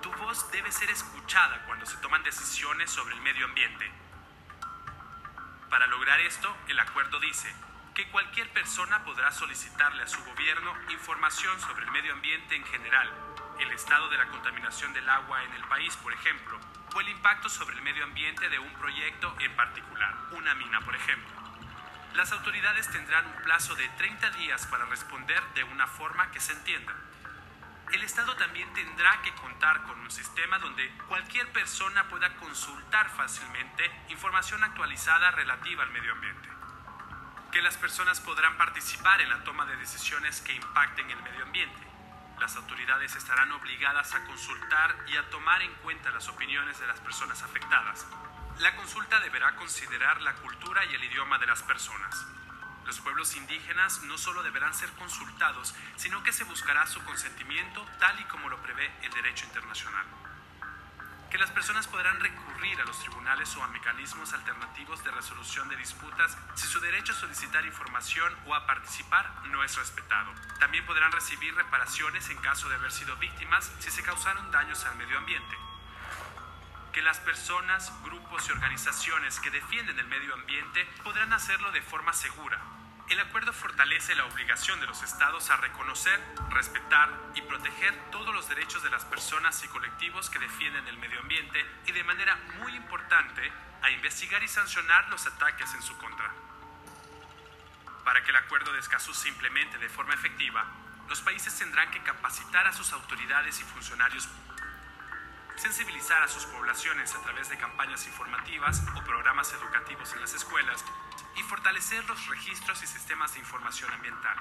Tu 0.00 0.10
voz 0.12 0.50
debe 0.52 0.72
ser 0.72 0.90
escuchada 0.90 1.64
cuando 1.66 1.84
se 1.84 1.98
toman 1.98 2.22
decisiones 2.22 2.90
sobre 2.90 3.14
el 3.14 3.20
medio 3.20 3.44
ambiente. 3.44 3.90
Para 5.68 5.86
lograr 5.86 6.18
esto, 6.20 6.56
el 6.68 6.80
acuerdo 6.80 7.20
dice 7.20 7.54
que 7.94 8.08
cualquier 8.08 8.50
persona 8.54 9.04
podrá 9.04 9.30
solicitarle 9.32 10.02
a 10.02 10.08
su 10.08 10.24
gobierno 10.24 10.74
información 10.90 11.60
sobre 11.60 11.84
el 11.84 11.90
medio 11.90 12.14
ambiente 12.14 12.56
en 12.56 12.64
general, 12.64 13.12
el 13.58 13.70
estado 13.72 14.08
de 14.08 14.16
la 14.16 14.28
contaminación 14.28 14.94
del 14.94 15.08
agua 15.10 15.44
en 15.44 15.52
el 15.52 15.64
país, 15.64 15.94
por 15.98 16.14
ejemplo, 16.14 16.58
o 16.94 17.00
el 17.00 17.08
impacto 17.08 17.48
sobre 17.48 17.76
el 17.76 17.82
medio 17.82 18.04
ambiente 18.04 18.48
de 18.48 18.58
un 18.58 18.72
proyecto 18.74 19.34
en 19.40 19.54
particular, 19.56 20.14
una 20.32 20.54
mina, 20.54 20.80
por 20.80 20.94
ejemplo. 20.94 21.30
Las 22.14 22.32
autoridades 22.32 22.88
tendrán 22.90 23.26
un 23.26 23.42
plazo 23.42 23.74
de 23.76 23.88
30 23.90 24.30
días 24.30 24.66
para 24.66 24.84
responder 24.86 25.42
de 25.54 25.64
una 25.64 25.86
forma 25.86 26.30
que 26.30 26.40
se 26.40 26.52
entienda. 26.52 26.94
El 27.92 28.02
Estado 28.02 28.36
también 28.36 28.72
tendrá 28.72 29.20
que 29.22 29.32
contar 29.34 29.82
con 29.82 29.98
un 30.00 30.10
sistema 30.10 30.58
donde 30.58 30.88
cualquier 31.08 31.50
persona 31.52 32.08
pueda 32.08 32.34
consultar 32.36 33.10
fácilmente 33.10 33.90
información 34.08 34.62
actualizada 34.62 35.30
relativa 35.32 35.82
al 35.82 35.90
medio 35.90 36.12
ambiente. 36.12 36.48
Que 37.52 37.62
las 37.62 37.76
personas 37.76 38.20
podrán 38.20 38.56
participar 38.56 39.20
en 39.20 39.30
la 39.30 39.42
toma 39.42 39.66
de 39.66 39.76
decisiones 39.76 40.40
que 40.40 40.52
impacten 40.52 41.10
el 41.10 41.22
medio 41.22 41.44
ambiente 41.44 41.89
las 42.40 42.56
autoridades 42.56 43.14
estarán 43.14 43.52
obligadas 43.52 44.14
a 44.14 44.24
consultar 44.24 44.96
y 45.06 45.16
a 45.16 45.28
tomar 45.28 45.60
en 45.62 45.72
cuenta 45.74 46.10
las 46.10 46.26
opiniones 46.28 46.80
de 46.80 46.86
las 46.86 46.98
personas 47.00 47.42
afectadas. 47.42 48.06
La 48.60 48.74
consulta 48.76 49.20
deberá 49.20 49.54
considerar 49.56 50.20
la 50.22 50.34
cultura 50.34 50.84
y 50.86 50.94
el 50.94 51.04
idioma 51.04 51.38
de 51.38 51.46
las 51.46 51.62
personas. 51.62 52.26
Los 52.86 52.98
pueblos 53.00 53.36
indígenas 53.36 54.02
no 54.04 54.16
solo 54.16 54.42
deberán 54.42 54.74
ser 54.74 54.90
consultados, 54.92 55.74
sino 55.96 56.22
que 56.22 56.32
se 56.32 56.44
buscará 56.44 56.86
su 56.86 57.04
consentimiento 57.04 57.86
tal 57.98 58.18
y 58.18 58.24
como 58.24 58.48
lo 58.48 58.60
prevé 58.62 58.90
el 59.02 59.12
derecho 59.12 59.44
internacional 59.44 60.06
que 61.30 61.38
las 61.38 61.50
personas 61.52 61.86
podrán 61.86 62.18
recurrir 62.18 62.80
a 62.80 62.84
los 62.84 62.98
tribunales 62.98 63.56
o 63.56 63.62
a 63.62 63.68
mecanismos 63.68 64.32
alternativos 64.32 65.02
de 65.04 65.12
resolución 65.12 65.68
de 65.68 65.76
disputas 65.76 66.36
si 66.56 66.66
su 66.66 66.80
derecho 66.80 67.12
a 67.12 67.16
solicitar 67.16 67.64
información 67.64 68.34
o 68.46 68.54
a 68.54 68.66
participar 68.66 69.30
no 69.46 69.62
es 69.62 69.76
respetado. 69.76 70.32
También 70.58 70.84
podrán 70.86 71.12
recibir 71.12 71.54
reparaciones 71.54 72.28
en 72.30 72.38
caso 72.38 72.68
de 72.68 72.74
haber 72.74 72.90
sido 72.90 73.16
víctimas 73.16 73.70
si 73.78 73.90
se 73.90 74.02
causaron 74.02 74.50
daños 74.50 74.84
al 74.84 74.96
medio 74.96 75.18
ambiente. 75.18 75.56
Que 76.92 77.02
las 77.02 77.20
personas, 77.20 77.92
grupos 78.02 78.48
y 78.48 78.52
organizaciones 78.52 79.38
que 79.38 79.50
defienden 79.50 79.98
el 80.00 80.08
medio 80.08 80.34
ambiente 80.34 80.84
podrán 81.04 81.32
hacerlo 81.32 81.70
de 81.70 81.82
forma 81.82 82.12
segura, 82.12 82.60
el 83.12 83.20
acuerdo 83.20 83.52
fortalece 83.52 84.14
la 84.14 84.24
obligación 84.26 84.78
de 84.80 84.86
los 84.86 85.02
estados 85.02 85.50
a 85.50 85.56
reconocer, 85.56 86.20
respetar 86.50 87.10
y 87.34 87.42
proteger 87.42 87.92
todos 88.12 88.32
los 88.32 88.48
derechos 88.48 88.82
de 88.84 88.90
las 88.90 89.04
personas 89.04 89.62
y 89.64 89.68
colectivos 89.68 90.30
que 90.30 90.38
defienden 90.38 90.86
el 90.86 90.96
medio 90.98 91.18
ambiente 91.18 91.64
y 91.86 91.92
de 91.92 92.04
manera 92.04 92.36
muy 92.60 92.74
importante 92.76 93.52
a 93.82 93.90
investigar 93.90 94.42
y 94.44 94.48
sancionar 94.48 95.08
los 95.08 95.26
ataques 95.26 95.74
en 95.74 95.82
su 95.82 95.96
contra. 95.98 96.30
Para 98.04 98.22
que 98.22 98.30
el 98.30 98.36
acuerdo 98.36 98.72
de 98.72 98.78
Escazú 98.78 99.12
se 99.12 99.28
implemente 99.28 99.78
de 99.78 99.88
forma 99.88 100.14
efectiva, 100.14 100.64
los 101.08 101.20
países 101.20 101.58
tendrán 101.58 101.90
que 101.90 102.02
capacitar 102.04 102.66
a 102.68 102.72
sus 102.72 102.92
autoridades 102.92 103.60
y 103.60 103.64
funcionarios 103.64 104.28
sensibilizar 105.56 106.22
a 106.22 106.28
sus 106.28 106.46
poblaciones 106.46 107.14
a 107.14 107.20
través 107.20 107.50
de 107.50 107.58
campañas 107.58 108.06
informativas 108.06 108.82
o 108.96 109.04
programas 109.04 109.52
educativos 109.52 110.10
en 110.14 110.22
las 110.22 110.32
escuelas 110.32 110.82
y 111.36 111.42
fortalecer 111.42 112.04
los 112.06 112.26
registros 112.28 112.82
y 112.82 112.86
sistemas 112.86 113.34
de 113.34 113.40
información 113.40 113.92
ambiental. 113.92 114.36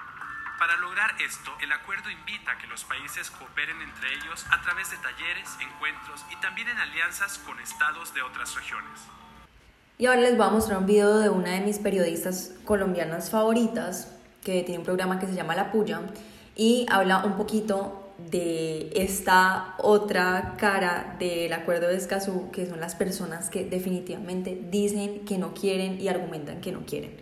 Para 0.59 0.75
lograr 0.77 1.15
esto, 1.21 1.51
el 1.61 1.71
acuerdo 1.71 2.09
invita 2.09 2.51
a 2.51 2.57
que 2.57 2.67
los 2.67 2.83
países 2.83 3.31
cooperen 3.31 3.81
entre 3.81 4.13
ellos 4.13 4.45
a 4.51 4.61
través 4.61 4.91
de 4.91 4.97
talleres, 4.97 5.49
encuentros 5.61 6.25
y 6.31 6.35
también 6.41 6.67
en 6.67 6.77
alianzas 6.77 7.37
con 7.39 7.59
estados 7.59 8.13
de 8.13 8.21
otras 8.21 8.55
regiones. 8.55 8.99
Y 9.97 10.05
ahora 10.05 10.21
les 10.21 10.37
voy 10.37 10.47
a 10.47 10.49
mostrar 10.49 10.77
un 10.77 10.85
video 10.85 11.19
de 11.19 11.29
una 11.29 11.51
de 11.51 11.61
mis 11.61 11.79
periodistas 11.79 12.51
colombianas 12.65 13.31
favoritas, 13.31 14.15
que 14.43 14.63
tiene 14.63 14.79
un 14.79 14.85
programa 14.85 15.19
que 15.19 15.27
se 15.27 15.33
llama 15.33 15.55
La 15.55 15.71
Puya, 15.71 16.01
y 16.55 16.85
habla 16.89 17.19
un 17.19 17.37
poquito 17.37 17.98
de 18.29 18.89
esta 18.95 19.75
otra 19.79 20.55
cara 20.57 21.15
del 21.19 21.51
acuerdo 21.53 21.87
de 21.87 21.95
Escazú, 21.95 22.51
que 22.51 22.65
son 22.67 22.79
las 22.79 22.95
personas 22.95 23.49
que 23.49 23.65
definitivamente 23.65 24.59
dicen 24.69 25.25
que 25.25 25.37
no 25.37 25.53
quieren 25.53 25.99
y 25.99 26.07
argumentan 26.07 26.61
que 26.61 26.71
no 26.71 26.85
quieren. 26.85 27.17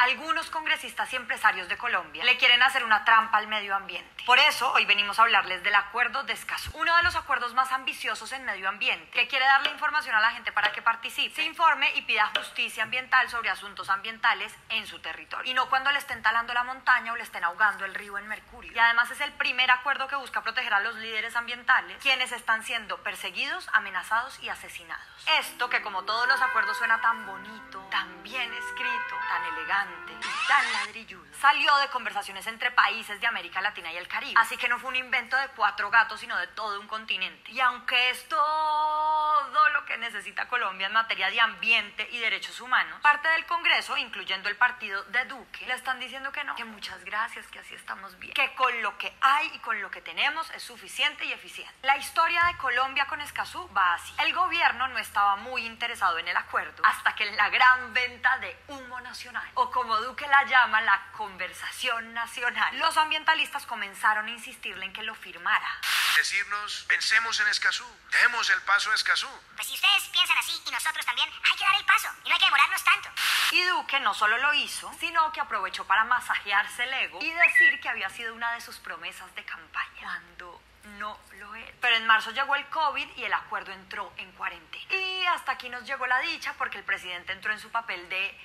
Algunos 0.00 0.48
congresistas 0.48 1.12
y 1.12 1.16
empresarios 1.16 1.68
de 1.68 1.76
Colombia 1.76 2.24
le 2.24 2.38
quieren 2.38 2.62
hacer 2.62 2.84
una 2.84 3.04
trampa 3.04 3.36
al 3.36 3.48
medio 3.48 3.76
ambiente. 3.76 4.24
Por 4.24 4.38
eso 4.38 4.72
hoy 4.72 4.86
venimos 4.86 5.18
a 5.18 5.22
hablarles 5.24 5.62
del 5.62 5.74
acuerdo 5.74 6.22
de 6.22 6.32
Escazú, 6.32 6.70
uno 6.72 6.96
de 6.96 7.02
los 7.02 7.16
acuerdos 7.16 7.52
más 7.52 7.70
ambiciosos 7.70 8.32
en 8.32 8.46
medio 8.46 8.70
ambiente, 8.70 9.10
que 9.10 9.28
quiere 9.28 9.44
darle 9.44 9.68
información 9.68 10.14
a 10.14 10.22
la 10.22 10.30
gente 10.30 10.52
para 10.52 10.72
que 10.72 10.80
participe, 10.80 11.34
se 11.34 11.42
informe 11.42 11.94
y 11.96 12.02
pida 12.02 12.30
justicia 12.34 12.84
ambiental 12.84 13.28
sobre 13.28 13.50
asuntos 13.50 13.90
ambientales 13.90 14.54
en 14.70 14.86
su 14.86 15.00
territorio. 15.00 15.50
Y 15.50 15.52
no 15.52 15.68
cuando 15.68 15.92
le 15.92 15.98
estén 15.98 16.22
talando 16.22 16.54
la 16.54 16.64
montaña 16.64 17.12
o 17.12 17.16
le 17.16 17.22
estén 17.22 17.44
ahogando 17.44 17.84
el 17.84 17.94
río 17.94 18.16
en 18.16 18.26
Mercurio. 18.26 18.72
Y 18.72 18.78
además 18.78 19.10
es 19.10 19.20
el 19.20 19.32
primer 19.32 19.70
acuerdo 19.70 20.08
que 20.08 20.16
busca 20.16 20.40
proteger 20.40 20.72
a 20.72 20.80
los 20.80 20.94
líderes 20.94 21.36
ambientales, 21.36 21.98
quienes 22.00 22.32
están 22.32 22.64
siendo 22.64 23.02
perseguidos, 23.02 23.68
amenazados 23.74 24.42
y 24.42 24.48
asesinados. 24.48 25.04
Esto 25.40 25.68
que 25.68 25.82
como 25.82 26.04
todos 26.04 26.26
los 26.26 26.40
acuerdos 26.40 26.78
suena 26.78 27.02
tan 27.02 27.26
bonito, 27.26 27.86
tan 27.90 28.22
bien 28.22 28.50
escrito, 28.54 29.16
tan 29.28 29.44
elegante 29.54 29.89
y 30.20 30.48
tan 30.48 30.72
ladrilludo, 30.72 31.24
salió 31.40 31.74
de 31.76 31.88
conversaciones 31.88 32.46
entre 32.46 32.70
países 32.70 33.20
de 33.20 33.26
América 33.26 33.60
Latina 33.60 33.92
y 33.92 33.96
el 33.96 34.08
Caribe. 34.08 34.34
Así 34.36 34.56
que 34.56 34.68
no 34.68 34.78
fue 34.78 34.90
un 34.90 34.96
invento 34.96 35.36
de 35.36 35.48
cuatro 35.48 35.90
gatos, 35.90 36.20
sino 36.20 36.36
de 36.36 36.46
todo 36.48 36.80
un 36.80 36.86
continente. 36.86 37.50
Y 37.52 37.60
aunque 37.60 38.10
es 38.10 38.28
todo 38.28 39.68
lo 39.70 39.84
que 39.86 39.96
necesita 39.98 40.48
Colombia 40.48 40.88
en 40.88 40.92
materia 40.92 41.30
de 41.30 41.40
ambiente 41.40 42.08
y 42.12 42.18
derechos 42.18 42.60
humanos, 42.60 43.00
parte 43.00 43.28
del 43.28 43.46
Congreso, 43.46 43.96
incluyendo 43.96 44.48
el 44.48 44.56
partido 44.56 45.02
de 45.04 45.24
Duque, 45.24 45.66
le 45.66 45.74
están 45.74 45.98
diciendo 46.00 46.32
que 46.32 46.44
no, 46.44 46.54
que 46.56 46.64
muchas 46.64 47.04
gracias, 47.04 47.46
que 47.46 47.58
así 47.58 47.74
estamos 47.74 48.18
bien, 48.18 48.34
que 48.34 48.54
con 48.54 48.82
lo 48.82 48.98
que 48.98 49.12
hay 49.20 49.50
y 49.54 49.58
con 49.60 49.80
lo 49.80 49.90
que 49.90 50.02
tenemos 50.02 50.50
es 50.50 50.62
suficiente 50.62 51.24
y 51.24 51.32
eficiente. 51.32 51.74
La 51.82 51.96
historia 51.96 52.44
de 52.44 52.56
Colombia 52.58 53.06
con 53.06 53.20
Escazú 53.20 53.68
va 53.72 53.94
así. 53.94 54.12
El 54.18 54.34
gobierno 54.34 54.88
no 54.88 54.98
estaba 54.98 55.36
muy 55.36 55.64
interesado 55.64 56.18
en 56.18 56.28
el 56.28 56.36
acuerdo 56.36 56.82
hasta 56.84 57.14
que 57.14 57.30
la 57.32 57.48
gran 57.48 57.92
venta 57.92 58.38
de 58.38 58.56
humo 58.68 59.00
nacional, 59.00 59.48
o 59.54 59.70
como 59.80 59.96
Duque 59.96 60.26
la 60.26 60.44
llama, 60.44 60.82
la 60.82 61.10
conversación 61.12 62.12
nacional, 62.12 62.78
los 62.78 62.98
ambientalistas 62.98 63.64
comenzaron 63.64 64.26
a 64.26 64.30
insistirle 64.30 64.84
en 64.84 64.92
que 64.92 65.02
lo 65.02 65.14
firmara. 65.14 65.80
Decirnos, 66.16 66.84
pensemos 66.86 67.40
en 67.40 67.48
Escazú, 67.48 67.86
demos 68.20 68.50
el 68.50 68.60
paso 68.60 68.92
a 68.92 68.94
Escazú. 68.94 69.26
Pues 69.56 69.66
si 69.66 69.72
ustedes 69.72 70.02
piensan 70.08 70.36
así 70.36 70.52
y 70.66 70.70
nosotros 70.70 71.06
también, 71.06 71.30
hay 71.30 71.56
que 71.56 71.64
dar 71.64 71.76
el 71.76 71.86
paso 71.86 72.08
y 72.24 72.28
no 72.28 72.34
hay 72.34 72.38
que 72.38 72.44
demorarnos 72.44 72.84
tanto. 72.84 73.08
Y 73.52 73.62
Duque 73.62 74.00
no 74.00 74.12
solo 74.12 74.36
lo 74.36 74.52
hizo, 74.52 74.94
sino 75.00 75.32
que 75.32 75.40
aprovechó 75.40 75.86
para 75.86 76.04
masajearse 76.04 76.84
el 76.84 76.92
ego 76.92 77.18
y 77.22 77.30
decir 77.30 77.80
que 77.80 77.88
había 77.88 78.10
sido 78.10 78.34
una 78.34 78.52
de 78.52 78.60
sus 78.60 78.76
promesas 78.80 79.34
de 79.34 79.46
campaña. 79.46 80.02
Cuando 80.02 80.60
no 80.98 81.18
lo 81.38 81.54
es. 81.54 81.70
Pero 81.80 81.96
en 81.96 82.06
marzo 82.06 82.32
llegó 82.32 82.54
el 82.54 82.66
COVID 82.66 83.16
y 83.16 83.24
el 83.24 83.32
acuerdo 83.32 83.72
entró 83.72 84.12
en 84.18 84.30
cuarentena. 84.32 84.94
Y 84.94 85.24
hasta 85.26 85.52
aquí 85.52 85.68
nos 85.70 85.84
llegó 85.84 86.06
la 86.06 86.20
dicha 86.20 86.54
porque 86.58 86.78
el 86.78 86.84
presidente 86.84 87.32
entró 87.32 87.52
en 87.52 87.60
su 87.60 87.70
papel 87.70 88.08
de 88.08 88.38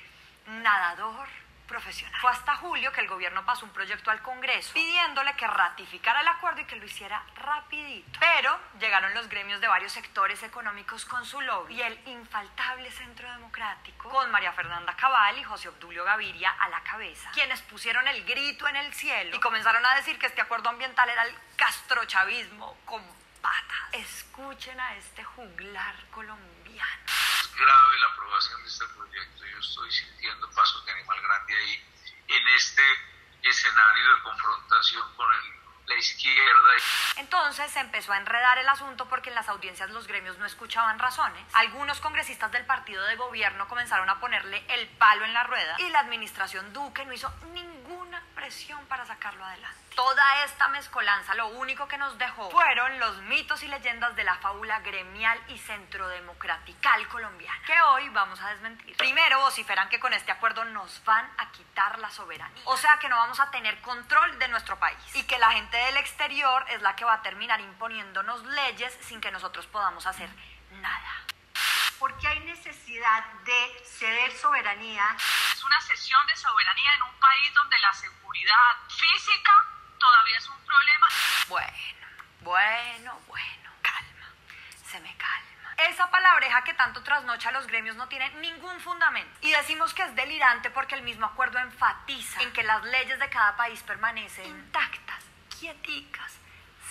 nadador 0.47 1.27
profesional. 1.65 2.19
Fue 2.21 2.31
hasta 2.31 2.55
julio 2.55 2.91
que 2.91 3.01
el 3.01 3.07
gobierno 3.07 3.45
pasó 3.45 3.65
un 3.65 3.71
proyecto 3.71 4.11
al 4.11 4.21
Congreso 4.21 4.73
pidiéndole 4.73 5.35
que 5.35 5.47
ratificara 5.47 6.21
el 6.21 6.27
acuerdo 6.27 6.61
y 6.61 6.65
que 6.65 6.75
lo 6.75 6.85
hiciera 6.85 7.23
rapidito. 7.35 8.19
Pero 8.19 8.57
llegaron 8.79 9.13
los 9.13 9.27
gremios 9.27 9.61
de 9.61 9.67
varios 9.67 9.91
sectores 9.91 10.41
económicos 10.43 11.05
con 11.05 11.25
su 11.25 11.41
lobby 11.41 11.75
y 11.75 11.81
el 11.81 11.99
infaltable 12.07 12.91
Centro 12.91 13.29
Democrático 13.31 14.09
con 14.09 14.31
María 14.31 14.53
Fernanda 14.53 14.95
Cabal 14.95 15.37
y 15.37 15.43
José 15.43 15.69
Obdulio 15.69 16.03
Gaviria 16.03 16.51
a 16.51 16.69
la 16.69 16.81
cabeza, 16.81 17.31
quienes 17.33 17.61
pusieron 17.63 18.07
el 18.07 18.23
grito 18.25 18.67
en 18.67 18.75
el 18.75 18.93
cielo 18.93 19.35
y 19.35 19.39
comenzaron 19.39 19.85
a 19.85 19.95
decir 19.95 20.17
que 20.19 20.27
este 20.27 20.41
acuerdo 20.41 20.69
ambiental 20.69 21.09
era 21.09 21.23
el 21.23 21.35
castrochavismo 21.55 22.77
con 22.85 23.01
patas. 23.41 23.93
Escuchen 23.93 24.79
a 24.79 24.95
este 24.95 25.23
juglar 25.23 25.95
colombiano. 26.11 26.54
Es 26.83 27.55
grave 27.55 27.97
la 27.99 28.07
aprobación 28.07 28.61
de 28.63 28.67
este 28.69 28.85
proyecto. 28.87 29.45
Yo 29.45 29.57
estoy 29.59 29.91
sintiendo 29.91 30.49
pasos 30.51 30.85
de 30.85 30.91
animal 30.91 31.21
grande 31.21 31.55
ahí 31.55 31.83
en 32.27 32.47
este 32.49 32.81
escenario 33.43 34.15
de 34.15 34.21
confrontación 34.23 35.15
con 35.15 35.31
el- 35.33 35.55
la 35.87 35.95
izquierda. 35.95 36.71
Entonces 37.17 37.71
se 37.71 37.79
empezó 37.79 38.11
a 38.11 38.17
enredar 38.17 38.57
el 38.57 38.67
asunto 38.67 39.07
porque 39.07 39.29
en 39.29 39.35
las 39.35 39.47
audiencias 39.49 39.89
los 39.91 40.07
gremios 40.07 40.37
no 40.39 40.45
escuchaban 40.47 40.97
razones. 40.97 41.45
Algunos 41.53 41.99
congresistas 42.01 42.51
del 42.51 42.65
partido 42.65 43.03
de 43.03 43.15
gobierno 43.15 43.67
comenzaron 43.67 44.09
a 44.09 44.19
ponerle 44.19 44.65
el 44.69 44.87
palo 44.97 45.25
en 45.25 45.33
la 45.35 45.43
rueda 45.43 45.75
y 45.79 45.89
la 45.89 45.99
administración 45.99 46.73
Duque 46.73 47.05
no 47.05 47.13
hizo 47.13 47.31
ninguna 47.53 47.74
para 48.87 49.03
sacarlo 49.07 49.43
adelante. 49.43 49.79
Toda 49.95 50.43
esta 50.43 50.67
mezcolanza 50.67 51.33
lo 51.33 51.47
único 51.47 51.87
que 51.87 51.97
nos 51.97 52.15
dejó 52.19 52.51
fueron 52.51 52.99
los 52.99 53.17
mitos 53.23 53.63
y 53.63 53.67
leyendas 53.67 54.15
de 54.15 54.23
la 54.23 54.35
fábula 54.35 54.79
gremial 54.81 55.39
y 55.47 55.57
centrodemocratical 55.57 57.07
colombiana, 57.07 57.59
que 57.65 57.81
hoy 57.81 58.09
vamos 58.09 58.39
a 58.41 58.49
desmentir. 58.49 58.95
Primero 58.97 59.39
vociferan 59.39 59.89
que 59.89 59.99
con 59.99 60.13
este 60.13 60.31
acuerdo 60.31 60.63
nos 60.65 61.03
van 61.05 61.27
a 61.39 61.49
quitar 61.51 61.97
la 61.97 62.11
soberanía, 62.11 62.61
o 62.65 62.77
sea 62.77 62.99
que 62.99 63.09
no 63.09 63.15
vamos 63.15 63.39
a 63.39 63.49
tener 63.49 63.81
control 63.81 64.37
de 64.37 64.47
nuestro 64.49 64.77
país 64.77 64.97
y 65.15 65.23
que 65.23 65.39
la 65.39 65.51
gente 65.53 65.77
del 65.77 65.97
exterior 65.97 66.65
es 66.69 66.83
la 66.83 66.95
que 66.95 67.05
va 67.05 67.13
a 67.13 67.21
terminar 67.23 67.59
imponiéndonos 67.61 68.43
leyes 68.45 68.95
sin 69.01 69.21
que 69.21 69.31
nosotros 69.31 69.65
podamos 69.65 70.05
hacer 70.05 70.29
nada. 70.81 71.25
Porque 71.97 72.27
hay 72.27 72.41
necesidad 72.41 73.25
de 73.45 73.83
ceder 73.85 74.31
soberanía. 74.33 75.15
Una 75.65 75.81
cesión 75.81 76.25
de 76.27 76.35
soberanía 76.35 76.93
en 76.93 77.01
un 77.01 77.19
país 77.19 77.53
donde 77.55 77.79
la 77.79 77.91
seguridad 77.93 78.77
física 78.87 79.51
todavía 79.97 80.37
es 80.37 80.47
un 80.47 80.63
problema. 80.63 81.07
Bueno, 81.47 82.07
bueno, 82.41 83.19
bueno, 83.27 83.71
calma, 83.81 84.29
se 84.85 84.99
me 84.99 85.15
calma. 85.17 85.73
Esa 85.77 86.11
palabreja 86.11 86.63
que 86.63 86.75
tanto 86.75 87.01
trasnocha 87.01 87.49
a 87.49 87.51
los 87.51 87.65
gremios 87.65 87.95
no 87.95 88.07
tiene 88.07 88.29
ningún 88.35 88.79
fundamento. 88.79 89.39
Y 89.41 89.51
decimos 89.51 89.93
que 89.95 90.03
es 90.03 90.15
delirante 90.15 90.69
porque 90.69 90.93
el 90.93 91.01
mismo 91.01 91.25
acuerdo 91.25 91.57
enfatiza 91.57 92.43
en 92.43 92.53
que 92.53 92.61
las 92.61 92.83
leyes 92.83 93.17
de 93.17 93.29
cada 93.29 93.55
país 93.55 93.81
permanecen 93.81 94.45
intactas, 94.45 95.23
quieticas, 95.59 96.39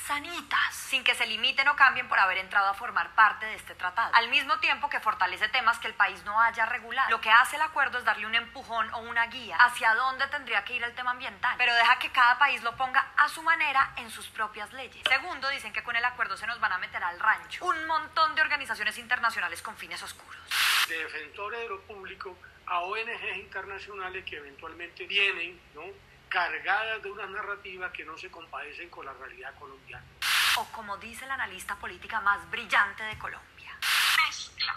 sanitas, 0.07 0.75
sin 0.75 1.03
que 1.03 1.15
se 1.15 1.27
limiten 1.27 1.67
o 1.69 1.77
cambien 1.77 2.09
por 2.09 2.19
haber 2.19 2.39
entrado 2.39 2.69
a 2.69 2.75
formar 2.75 3.15
parte 3.15 3.47
de 3.47 3.55
este 3.55 3.75
tratado. 3.75 4.15
Al 4.15 4.29
mismo 4.29 4.59
tiempo 4.59 4.89
que 4.91 5.01
fortalece 5.01 5.49
temas 5.49 5.79
que 5.79 5.87
el 5.87 5.95
país 5.95 6.23
no 6.25 6.41
haya 6.41 6.67
regulado. 6.67 7.11
Lo 7.11 7.21
que 7.21 7.31
hace 7.31 7.57
el 7.57 7.63
acuerdo 7.63 7.99
es 7.99 8.05
darle 8.05 8.27
un 8.27 8.35
empujón 8.35 8.93
o 8.93 8.99
una 8.99 9.27
guía 9.29 9.57
hacia 9.57 9.95
dónde 9.95 10.27
tendría 10.29 10.65
que 10.65 10.75
ir 10.75 10.83
el 10.83 10.95
tema 10.95 11.13
ambiental, 11.13 11.55
pero 11.57 11.75
deja 11.75 11.99
que 11.99 12.11
cada 12.11 12.39
país 12.39 12.63
lo 12.63 12.77
ponga 12.77 13.13
a 13.17 13.29
su 13.29 13.43
manera 13.43 13.93
en 13.97 14.11
sus 14.11 14.29
propias 14.29 14.73
leyes. 14.73 15.03
Segundo, 15.09 15.49
dicen 15.49 15.73
que 15.73 15.83
con 15.83 15.97
el 15.97 16.05
acuerdo 16.05 16.37
se 16.37 16.47
nos 16.47 16.61
van 16.61 16.73
a 16.73 16.79
meter 16.79 17.03
al 17.03 17.19
rancho 17.19 17.65
un 17.65 17.87
montón 17.87 18.35
de 18.35 18.43
organizaciones 18.43 18.99
internacionales 18.99 19.63
con 19.63 19.77
fines 19.77 20.03
oscuros. 20.03 20.37
De 20.89 20.99
defensores 20.99 21.61
de 21.61 21.69
lo 21.69 21.81
público 21.83 22.37
a 22.67 22.81
ONGs 22.81 23.37
internacionales 23.37 24.25
que 24.25 24.37
eventualmente 24.37 25.07
vienen, 25.07 25.59
¿no? 25.75 25.83
Cargadas 26.35 27.01
de 27.01 27.13
una 27.13 27.27
narrativa 27.27 27.93
que 27.93 28.05
no 28.05 28.19
se 28.19 28.29
compadecen 28.29 28.91
con 28.91 29.07
la 29.07 29.13
realidad 29.13 29.55
colombiana. 29.57 30.05
O 30.57 30.65
como 30.73 30.97
dice 30.97 31.25
la 31.27 31.35
analista 31.35 31.77
política 31.77 32.21
más 32.23 32.51
brillante 32.51 33.05
de 33.05 33.17
Colombia. 33.21 33.79
Mezcla 34.27 34.75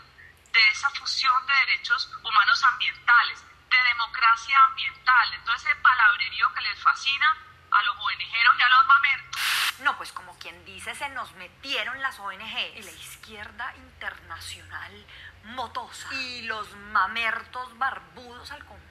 de 0.53 0.59
esa 0.71 0.87
fusión 0.91 1.33
de 1.47 1.53
derechos 1.65 2.13
humanos 2.23 2.63
ambientales, 2.63 3.43
de 3.71 3.77
democracia 3.91 4.55
ambiental, 4.69 5.33
entonces 5.33 5.71
ese 5.71 5.81
palabrerío 5.81 6.53
que 6.53 6.61
les 6.61 6.79
fascina 6.79 7.37
a 7.71 7.83
los 7.83 7.97
ONGeros 7.97 8.59
y 8.59 8.61
a 8.61 8.69
los 8.69 8.85
mamertos. 8.85 9.41
No, 9.79 9.97
pues 9.97 10.11
como 10.11 10.37
quien 10.37 10.63
dice, 10.63 10.93
se 10.93 11.09
nos 11.09 11.31
metieron 11.33 11.99
las 12.03 12.19
ONG 12.19 12.75
y 12.75 12.83
la 12.83 12.91
izquierda 12.91 13.73
internacional 13.77 15.05
motosa 15.55 16.13
y 16.13 16.43
los 16.43 16.71
mamertos 16.91 17.75
barbudos 17.79 18.51
al 18.51 18.63
conjunto 18.63 18.86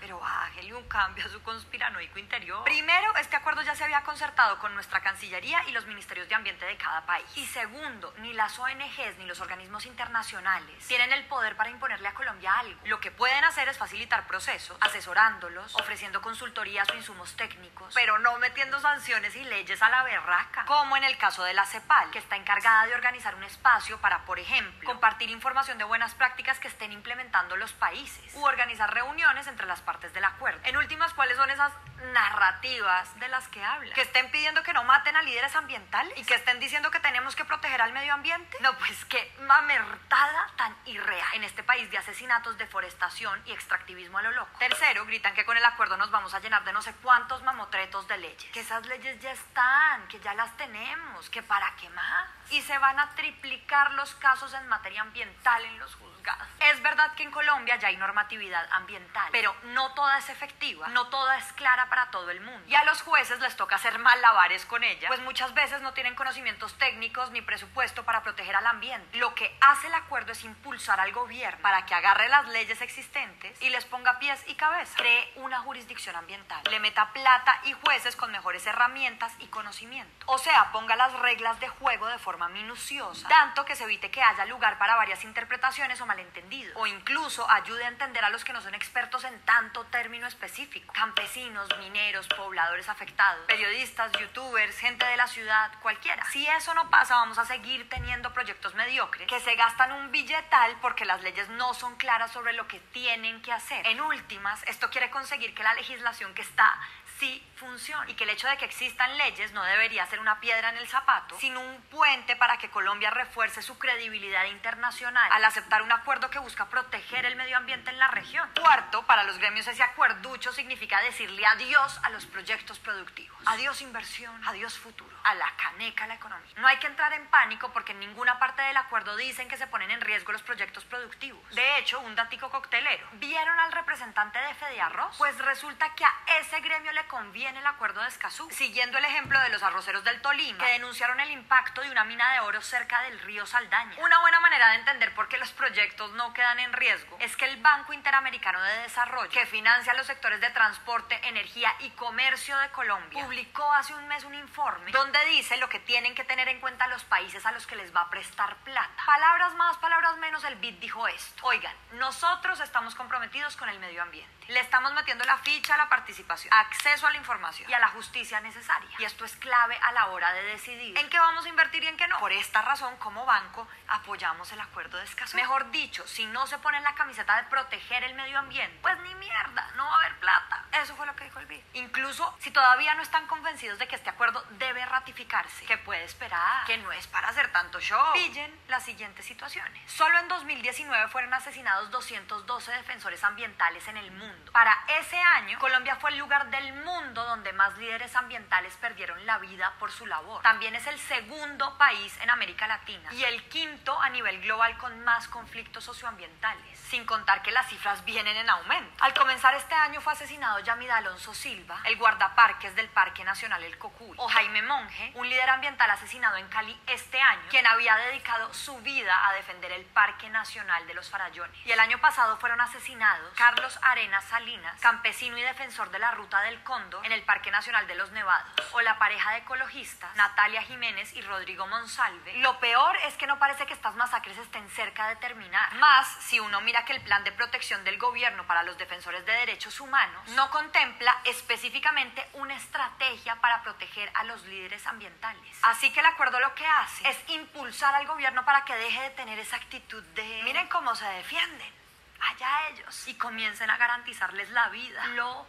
Pero 0.00 0.18
bájele 0.18 0.74
un 0.74 0.88
cambio 0.88 1.24
a 1.24 1.28
su 1.28 1.42
conspiranoico 1.42 2.18
interior. 2.18 2.64
Primero, 2.64 3.14
este 3.16 3.36
acuerdo 3.36 3.62
ya 3.62 3.74
se 3.74 3.84
había 3.84 4.02
concertado 4.02 4.58
con 4.58 4.74
nuestra 4.74 5.00
Cancillería 5.00 5.62
y 5.68 5.72
los 5.72 5.86
ministerios 5.86 6.28
de 6.28 6.34
Ambiente 6.34 6.64
de 6.64 6.76
cada 6.76 7.04
país. 7.06 7.26
Y 7.36 7.46
segundo, 7.46 8.12
ni 8.18 8.32
las 8.32 8.58
ONGs 8.58 9.18
ni 9.18 9.26
los 9.26 9.40
organismos 9.40 9.86
internacionales 9.86 10.86
tienen 10.86 11.12
el 11.12 11.24
poder 11.26 11.56
para 11.56 11.70
imponerle 11.70 12.08
a 12.08 12.14
Colombia 12.14 12.58
algo. 12.58 12.80
Lo 12.84 13.00
que 13.00 13.10
pueden 13.10 13.44
hacer 13.44 13.68
es 13.68 13.78
facilitar 13.78 14.26
procesos, 14.26 14.76
asesorándolos, 14.80 15.74
ofreciendo 15.76 16.20
consultorías 16.22 16.88
o 16.90 16.94
insumos 16.94 17.36
técnicos, 17.36 17.94
pero 17.94 18.18
no 18.18 18.38
metiendo 18.38 18.80
sanciones 18.80 19.36
y 19.36 19.44
leyes 19.44 19.82
a 19.82 19.88
la 19.88 20.02
berraca. 20.02 20.64
Como 20.64 20.96
en 20.96 21.04
el 21.04 21.16
caso 21.18 21.44
de 21.44 21.54
la 21.54 21.66
CEPAL, 21.66 22.10
que 22.10 22.18
está 22.18 22.36
encargada 22.36 22.86
de 22.86 22.94
organizar 22.94 23.34
un 23.34 23.44
espacio 23.44 23.98
para, 24.00 24.24
por 24.24 24.38
ejemplo, 24.38 24.86
compartir 24.86 25.30
información 25.30 25.78
de 25.78 25.84
buenas 25.84 26.14
prácticas 26.14 26.58
que 26.58 26.68
estén 26.68 26.92
implementando 26.92 27.56
los 27.56 27.72
países, 27.72 28.34
u 28.34 28.44
organizar 28.44 28.92
reuniones 28.92 29.46
entre 29.46 29.67
las 29.68 29.80
partes 29.82 30.12
del 30.14 30.24
acuerdo. 30.24 30.58
En 30.64 30.76
últimas, 30.76 31.14
¿cuáles 31.14 31.36
son 31.36 31.48
esas 31.50 31.72
narrativas 32.12 33.18
de 33.18 33.28
las 33.28 33.48
que 33.48 33.62
hablan? 33.62 33.94
Que 33.94 34.02
estén 34.02 34.30
pidiendo 34.30 34.62
que 34.62 34.72
no 34.72 34.84
maten 34.84 35.16
a 35.16 35.22
líderes 35.22 35.54
ambientales 35.56 36.12
y 36.16 36.24
que 36.24 36.34
estén 36.34 36.60
diciendo 36.60 36.90
que 36.90 37.00
tenemos 37.00 37.36
que 37.36 37.44
proteger 37.44 37.80
al 37.80 37.92
medio 37.92 38.14
ambiente. 38.14 38.56
No, 38.60 38.76
pues 38.78 39.04
qué 39.06 39.34
mamertada 39.40 40.50
tan 40.56 40.76
irreal 40.84 41.28
en 41.34 41.44
este 41.44 41.62
país 41.62 41.90
de 41.90 41.98
asesinatos, 41.98 42.58
deforestación 42.58 43.40
y 43.46 43.52
extractivismo 43.52 44.18
a 44.18 44.22
lo 44.22 44.32
loco. 44.32 44.58
Tercero, 44.58 45.04
gritan 45.06 45.34
que 45.34 45.44
con 45.44 45.56
el 45.56 45.64
acuerdo 45.64 45.96
nos 45.96 46.10
vamos 46.10 46.34
a 46.34 46.40
llenar 46.40 46.64
de 46.64 46.72
no 46.72 46.82
sé 46.82 46.94
cuántos 47.02 47.42
mamotretos 47.42 48.06
de 48.08 48.18
leyes. 48.18 48.50
Que 48.52 48.60
esas 48.60 48.86
leyes 48.86 49.20
ya 49.20 49.32
están, 49.32 50.06
que 50.08 50.20
ya 50.20 50.34
las 50.34 50.56
tenemos, 50.56 51.28
que 51.30 51.42
para 51.42 51.74
qué 51.76 51.88
más. 51.90 52.28
Y 52.50 52.62
se 52.62 52.78
van 52.78 52.98
a 52.98 53.14
triplicar 53.14 53.92
los 53.92 54.14
casos 54.16 54.52
en 54.54 54.66
materia 54.68 55.02
ambiental 55.02 55.64
en 55.64 55.78
los 55.78 55.94
juzgados. 55.94 56.48
Es 56.60 56.82
verdad 56.82 57.14
que 57.14 57.22
en 57.22 57.30
Colombia 57.30 57.76
ya 57.76 57.88
hay 57.88 57.96
normatividad 57.96 58.66
ambiental, 58.72 59.28
pero 59.32 59.54
no 59.64 59.92
toda 59.94 60.18
es 60.18 60.28
efectiva, 60.28 60.88
no 60.88 61.08
toda 61.08 61.38
es 61.38 61.52
clara 61.52 61.88
para 61.88 61.97
todo 62.10 62.30
el 62.30 62.40
mundo. 62.40 62.62
Y 62.68 62.74
a 62.74 62.84
los 62.84 63.02
jueces 63.02 63.40
les 63.40 63.56
toca 63.56 63.76
hacer 63.76 63.98
malabares 63.98 64.64
con 64.66 64.84
ella, 64.84 65.08
pues 65.08 65.20
muchas 65.20 65.54
veces 65.54 65.82
no 65.82 65.92
tienen 65.92 66.14
conocimientos 66.14 66.76
técnicos 66.78 67.30
ni 67.30 67.42
presupuesto 67.42 68.04
para 68.04 68.22
proteger 68.22 68.56
al 68.56 68.66
ambiente. 68.66 69.18
Lo 69.18 69.34
que 69.34 69.56
hace 69.60 69.88
el 69.88 69.94
acuerdo 69.94 70.32
es 70.32 70.44
impulsar 70.44 71.00
al 71.00 71.12
gobierno 71.12 71.60
para 71.62 71.84
que 71.86 71.94
agarre 71.94 72.28
las 72.28 72.48
leyes 72.48 72.80
existentes 72.80 73.60
y 73.62 73.70
les 73.70 73.84
ponga 73.84 74.18
pies 74.18 74.42
y 74.46 74.54
cabeza. 74.54 74.96
Cree 74.96 75.32
una 75.36 75.60
jurisdicción 75.60 76.16
ambiental, 76.16 76.62
le 76.70 76.80
meta 76.80 77.12
plata 77.12 77.60
y 77.64 77.72
jueces 77.72 78.16
con 78.16 78.32
mejores 78.32 78.66
herramientas 78.66 79.32
y 79.38 79.46
conocimiento. 79.48 80.26
O 80.26 80.38
sea, 80.38 80.70
ponga 80.72 80.96
las 80.96 81.12
reglas 81.20 81.58
de 81.60 81.68
juego 81.68 82.06
de 82.06 82.18
forma 82.18 82.48
minuciosa, 82.48 83.28
tanto 83.28 83.64
que 83.64 83.76
se 83.76 83.84
evite 83.84 84.10
que 84.10 84.22
haya 84.22 84.44
lugar 84.46 84.78
para 84.78 84.96
varias 84.96 85.24
interpretaciones 85.24 86.00
o 86.00 86.06
malentendidos, 86.06 86.74
o 86.76 86.86
incluso 86.86 87.48
ayude 87.50 87.84
a 87.84 87.88
entender 87.88 88.24
a 88.24 88.30
los 88.30 88.44
que 88.44 88.52
no 88.52 88.60
son 88.60 88.74
expertos 88.74 89.24
en 89.24 89.40
tanto 89.42 89.84
término 89.86 90.26
específico. 90.26 90.92
Campesinos, 90.92 91.68
mineros, 91.88 92.28
pobladores 92.28 92.88
afectados, 92.88 93.46
periodistas, 93.46 94.12
youtubers, 94.12 94.78
gente 94.78 95.06
de 95.06 95.16
la 95.16 95.26
ciudad, 95.26 95.70
cualquiera. 95.80 96.22
Si 96.30 96.46
eso 96.46 96.74
no 96.74 96.90
pasa, 96.90 97.14
vamos 97.14 97.38
a 97.38 97.46
seguir 97.46 97.88
teniendo 97.88 98.32
proyectos 98.32 98.74
mediocres 98.74 99.26
que 99.26 99.40
se 99.40 99.54
gastan 99.54 99.92
un 99.92 100.10
billetal 100.10 100.76
porque 100.82 101.06
las 101.06 101.22
leyes 101.22 101.48
no 101.50 101.72
son 101.72 101.96
claras 101.96 102.30
sobre 102.30 102.52
lo 102.52 102.68
que 102.68 102.78
tienen 102.92 103.40
que 103.40 103.52
hacer. 103.52 103.86
En 103.86 104.00
últimas, 104.00 104.62
esto 104.64 104.90
quiere 104.90 105.10
conseguir 105.10 105.54
que 105.54 105.62
la 105.62 105.74
legislación 105.74 106.34
que 106.34 106.42
está 106.42 106.78
sí 107.18 107.42
funcione 107.56 108.12
y 108.12 108.14
que 108.14 108.24
el 108.24 108.30
hecho 108.30 108.48
de 108.48 108.56
que 108.56 108.64
existan 108.64 109.16
leyes 109.18 109.52
no 109.52 109.62
debería 109.64 110.06
ser 110.06 110.20
una 110.20 110.40
piedra 110.40 110.70
en 110.70 110.76
el 110.76 110.88
zapato, 110.88 111.38
sino 111.38 111.60
un 111.60 111.80
puente 111.82 112.36
para 112.36 112.58
que 112.58 112.70
Colombia 112.70 113.10
refuerce 113.10 113.62
su 113.62 113.78
credibilidad 113.78 114.44
internacional 114.46 115.30
al 115.32 115.44
aceptar 115.44 115.82
un 115.82 115.92
acuerdo 115.92 116.30
que 116.30 116.38
busca 116.38 116.66
proteger 116.66 117.26
el 117.26 117.36
medio 117.36 117.56
ambiente 117.56 117.90
en 117.90 117.98
la 117.98 118.08
región. 118.08 118.48
Cuarto, 118.60 119.02
para 119.06 119.24
los 119.24 119.38
gremios 119.38 119.66
ese 119.66 119.82
acuerducho 119.82 120.52
significa 120.52 121.00
decirle 121.00 121.44
adiós 121.46 122.00
a 122.02 122.10
los 122.10 122.26
proyectos 122.26 122.78
productivos. 122.78 123.37
Adiós 123.48 123.80
inversión, 123.80 124.38
adiós 124.46 124.76
futuro, 124.76 125.16
a 125.24 125.34
la 125.34 125.50
caneca 125.56 126.06
la 126.06 126.16
economía. 126.16 126.52
No 126.56 126.66
hay 126.66 126.76
que 126.76 126.86
entrar 126.86 127.14
en 127.14 127.26
pánico 127.28 127.72
porque 127.72 127.92
en 127.92 128.00
ninguna 128.00 128.38
parte 128.38 128.60
del 128.60 128.76
acuerdo 128.76 129.16
dicen 129.16 129.48
que 129.48 129.56
se 129.56 129.66
ponen 129.66 129.90
en 129.90 130.02
riesgo 130.02 130.32
los 130.32 130.42
proyectos 130.42 130.84
productivos. 130.84 131.42
De 131.54 131.78
hecho, 131.78 131.98
un 132.00 132.14
datico 132.14 132.50
coctelero. 132.50 133.08
¿Vieron 133.12 133.58
al 133.58 133.72
representante 133.72 134.38
de 134.38 134.52
Fede 134.52 134.82
Arroz? 134.82 135.16
Pues 135.16 135.38
resulta 135.38 135.94
que 135.94 136.04
a 136.04 136.14
ese 136.40 136.60
gremio 136.60 136.92
le 136.92 137.06
conviene 137.06 137.60
el 137.60 137.66
acuerdo 137.66 138.02
de 138.02 138.08
Escazú, 138.08 138.50
siguiendo 138.50 138.98
el 138.98 139.06
ejemplo 139.06 139.40
de 139.40 139.48
los 139.48 139.62
arroceros 139.62 140.04
del 140.04 140.20
Tolima, 140.20 140.62
que 140.62 140.72
denunciaron 140.72 141.18
el 141.18 141.30
impacto 141.30 141.80
de 141.80 141.90
una 141.90 142.04
mina 142.04 142.30
de 142.34 142.40
oro 142.40 142.60
cerca 142.60 143.00
del 143.04 143.18
río 143.20 143.46
Saldaña. 143.46 143.96
Una 144.04 144.20
buena 144.20 144.40
manera 144.40 144.68
de 144.72 144.76
entender 144.76 145.14
por 145.14 145.26
qué 145.28 145.38
los 145.38 145.52
proyectos 145.52 146.12
no 146.12 146.34
quedan 146.34 146.60
en 146.60 146.74
riesgo 146.74 147.16
es 147.18 147.34
que 147.34 147.46
el 147.46 147.56
Banco 147.62 147.94
Interamericano 147.94 148.60
de 148.60 148.80
Desarrollo, 148.80 149.30
que 149.30 149.46
financia 149.46 149.94
los 149.94 150.06
sectores 150.06 150.42
de 150.42 150.50
transporte, 150.50 151.18
energía 151.26 151.74
y 151.78 151.88
comercio 151.92 152.58
de 152.58 152.68
Colombia, 152.72 153.24
publicó 153.24 153.37
hace 153.74 153.94
un 153.94 154.08
mes 154.08 154.24
un 154.24 154.34
informe 154.34 154.90
donde 154.90 155.18
dice 155.26 155.56
lo 155.58 155.68
que 155.68 155.78
tienen 155.80 156.14
que 156.14 156.24
tener 156.24 156.48
en 156.48 156.60
cuenta 156.60 156.86
los 156.88 157.04
países 157.04 157.44
a 157.46 157.52
los 157.52 157.66
que 157.66 157.76
les 157.76 157.94
va 157.94 158.02
a 158.02 158.10
prestar 158.10 158.56
plata. 158.64 158.90
Palabras 159.06 159.54
más, 159.54 159.76
palabras 159.78 160.16
menos, 160.18 160.42
el 160.44 160.56
BID 160.56 160.74
dijo 160.80 161.06
esto. 161.08 161.46
Oigan, 161.46 161.74
nosotros 161.92 162.60
estamos 162.60 162.94
comprometidos 162.94 163.56
con 163.56 163.68
el 163.68 163.78
medio 163.78 164.02
ambiente. 164.02 164.37
Le 164.48 164.60
estamos 164.60 164.94
metiendo 164.94 165.24
la 165.24 165.36
ficha 165.36 165.74
a 165.74 165.76
la 165.76 165.90
participación, 165.90 166.54
acceso 166.54 167.06
a 167.06 167.10
la 167.10 167.18
información 167.18 167.68
y 167.70 167.74
a 167.74 167.78
la 167.78 167.88
justicia 167.88 168.40
necesaria. 168.40 168.88
Y 168.98 169.04
esto 169.04 169.26
es 169.26 169.36
clave 169.36 169.76
a 169.82 169.92
la 169.92 170.06
hora 170.06 170.32
de 170.32 170.42
decidir 170.42 170.96
en 170.96 171.10
qué 171.10 171.18
vamos 171.18 171.44
a 171.44 171.50
invertir 171.50 171.84
y 171.84 171.86
en 171.86 171.98
qué 171.98 172.08
no. 172.08 172.18
Por 172.18 172.32
esta 172.32 172.62
razón, 172.62 172.96
como 172.96 173.26
banco, 173.26 173.68
apoyamos 173.88 174.50
el 174.52 174.60
acuerdo 174.62 174.96
de 174.96 175.04
Escazú. 175.04 175.36
Mejor 175.36 175.70
dicho, 175.70 176.06
si 176.06 176.24
no 176.24 176.46
se 176.46 176.56
pone 176.58 176.78
en 176.78 176.84
la 176.84 176.94
camiseta 176.94 177.36
de 177.36 177.42
proteger 177.50 178.04
el 178.04 178.14
medio 178.14 178.38
ambiente, 178.38 178.74
pues 178.80 178.98
ni 179.00 179.14
mierda, 179.16 179.70
no 179.76 179.84
va 179.84 179.92
a 179.92 179.98
haber 179.98 180.18
plata. 180.18 180.64
Eso 180.72 180.96
fue 180.96 181.04
lo 181.04 181.14
que 181.14 181.24
dijo 181.24 181.40
el 181.40 181.46
BID. 181.46 181.60
Incluso 181.74 182.34
si 182.38 182.50
todavía 182.50 182.94
no 182.94 183.02
están 183.02 183.26
convencidos 183.26 183.78
de 183.78 183.86
que 183.86 183.96
este 183.96 184.08
acuerdo 184.08 184.42
debe 184.52 184.86
ratificarse, 184.86 185.66
que 185.66 185.76
puede 185.76 186.04
esperar, 186.04 186.64
que 186.64 186.78
no 186.78 186.90
es 186.92 187.06
para 187.06 187.28
hacer 187.28 187.52
tanto 187.52 187.80
show, 187.80 188.14
pillen 188.14 188.58
las 188.68 188.82
siguientes 188.82 189.26
situaciones. 189.26 189.92
Solo 189.92 190.18
en 190.18 190.28
2019 190.28 191.08
fueron 191.08 191.34
asesinados 191.34 191.90
212 191.90 192.72
defensores 192.72 193.22
ambientales 193.24 193.86
en 193.88 193.98
el 193.98 194.10
mundo. 194.10 194.37
Para 194.52 194.76
ese 195.00 195.20
año, 195.20 195.58
Colombia 195.58 195.96
fue 195.96 196.10
el 196.10 196.18
lugar 196.18 196.48
del 196.50 196.72
mundo 196.72 197.24
donde 197.24 197.52
más 197.52 197.76
líderes 197.78 198.14
ambientales 198.16 198.74
perdieron 198.76 199.24
la 199.26 199.38
vida 199.38 199.72
por 199.78 199.92
su 199.92 200.06
labor. 200.06 200.42
También 200.42 200.74
es 200.74 200.86
el 200.86 200.98
segundo 200.98 201.76
país 201.78 202.18
en 202.20 202.30
América 202.30 202.66
Latina 202.66 203.12
y 203.12 203.24
el 203.24 203.48
quinto 203.48 204.00
a 204.00 204.08
nivel 204.10 204.40
global 204.40 204.76
con 204.78 205.04
más 205.04 205.28
conflictos 205.28 205.84
socioambientales, 205.84 206.78
sin 206.78 207.04
contar 207.04 207.42
que 207.42 207.50
las 207.50 207.68
cifras 207.68 208.04
vienen 208.04 208.36
en 208.36 208.50
aumento. 208.50 208.92
Al 209.00 209.14
comenzar 209.14 209.54
este 209.54 209.74
año 209.74 210.00
fue 210.00 210.12
asesinado 210.12 210.60
Yamida 210.60 210.96
Alonso 210.96 211.34
Silva, 211.34 211.80
el 211.84 211.96
guardaparques 211.96 212.74
del 212.74 212.88
Parque 212.88 213.24
Nacional 213.24 213.62
El 213.62 213.78
Cocuy, 213.78 214.14
o 214.16 214.28
Jaime 214.28 214.62
Monge, 214.62 215.12
un 215.14 215.28
líder 215.28 215.50
ambiental 215.50 215.90
asesinado 215.90 216.36
en 216.36 216.48
Cali 216.48 216.78
este 216.86 217.20
año, 217.20 217.42
quien 217.50 217.66
había 217.66 217.96
dedicado 217.96 218.52
su 218.54 218.78
vida 218.80 219.28
a 219.28 219.32
defender 219.34 219.72
el 219.72 219.84
Parque 219.84 220.30
Nacional 220.30 220.86
de 220.86 220.94
los 220.94 221.08
Farallones. 221.10 221.56
Y 221.66 221.72
el 221.72 221.80
año 221.80 221.98
pasado 221.98 222.36
fueron 222.38 222.60
asesinados 222.60 223.32
Carlos 223.36 223.78
Arenas 223.82 224.27
Salinas, 224.28 224.78
campesino 224.80 225.38
y 225.38 225.42
defensor 225.42 225.90
de 225.90 225.98
la 225.98 226.10
Ruta 226.10 226.40
del 226.42 226.62
Condo 226.62 227.02
en 227.04 227.12
el 227.12 227.22
Parque 227.22 227.50
Nacional 227.50 227.86
de 227.86 227.94
los 227.94 228.12
Nevados, 228.12 228.52
o 228.72 228.80
la 228.82 228.98
pareja 228.98 229.32
de 229.32 229.38
ecologistas 229.38 230.14
Natalia 230.16 230.62
Jiménez 230.62 231.14
y 231.14 231.22
Rodrigo 231.22 231.66
Monsalve. 231.66 232.36
Lo 232.38 232.58
peor 232.60 232.96
es 233.06 233.14
que 233.14 233.26
no 233.26 233.38
parece 233.38 233.66
que 233.66 233.72
estas 233.72 233.94
masacres 233.94 234.36
estén 234.36 234.68
cerca 234.70 235.08
de 235.08 235.16
terminar. 235.16 235.74
Más 235.76 236.06
si 236.20 236.40
uno 236.40 236.60
mira 236.60 236.84
que 236.84 236.92
el 236.92 237.00
plan 237.00 237.24
de 237.24 237.32
protección 237.32 237.84
del 237.84 237.98
gobierno 237.98 238.46
para 238.46 238.62
los 238.62 238.76
defensores 238.76 239.24
de 239.24 239.32
derechos 239.32 239.80
humanos 239.80 240.28
no 240.28 240.50
contempla 240.50 241.16
específicamente 241.24 242.26
una 242.34 242.54
estrategia 242.54 243.36
para 243.36 243.62
proteger 243.62 244.10
a 244.14 244.24
los 244.24 244.44
líderes 244.44 244.86
ambientales. 244.86 245.58
Así 245.62 245.92
que 245.92 246.00
el 246.00 246.06
acuerdo 246.06 246.38
lo 246.40 246.54
que 246.54 246.66
hace 246.66 247.08
es 247.08 247.30
impulsar 247.30 247.94
al 247.94 248.06
gobierno 248.06 248.44
para 248.44 248.64
que 248.64 248.74
deje 248.74 249.00
de 249.00 249.10
tener 249.10 249.38
esa 249.38 249.56
actitud 249.56 250.02
de 250.14 250.42
miren 250.44 250.68
cómo 250.68 250.94
se 250.94 251.06
defienden 251.06 251.77
allá 252.20 252.68
ellos 252.70 253.08
y 253.08 253.14
comiencen 253.14 253.70
a 253.70 253.76
garantizarles 253.76 254.50
la 254.50 254.68
vida. 254.68 255.06
Lo 255.08 255.46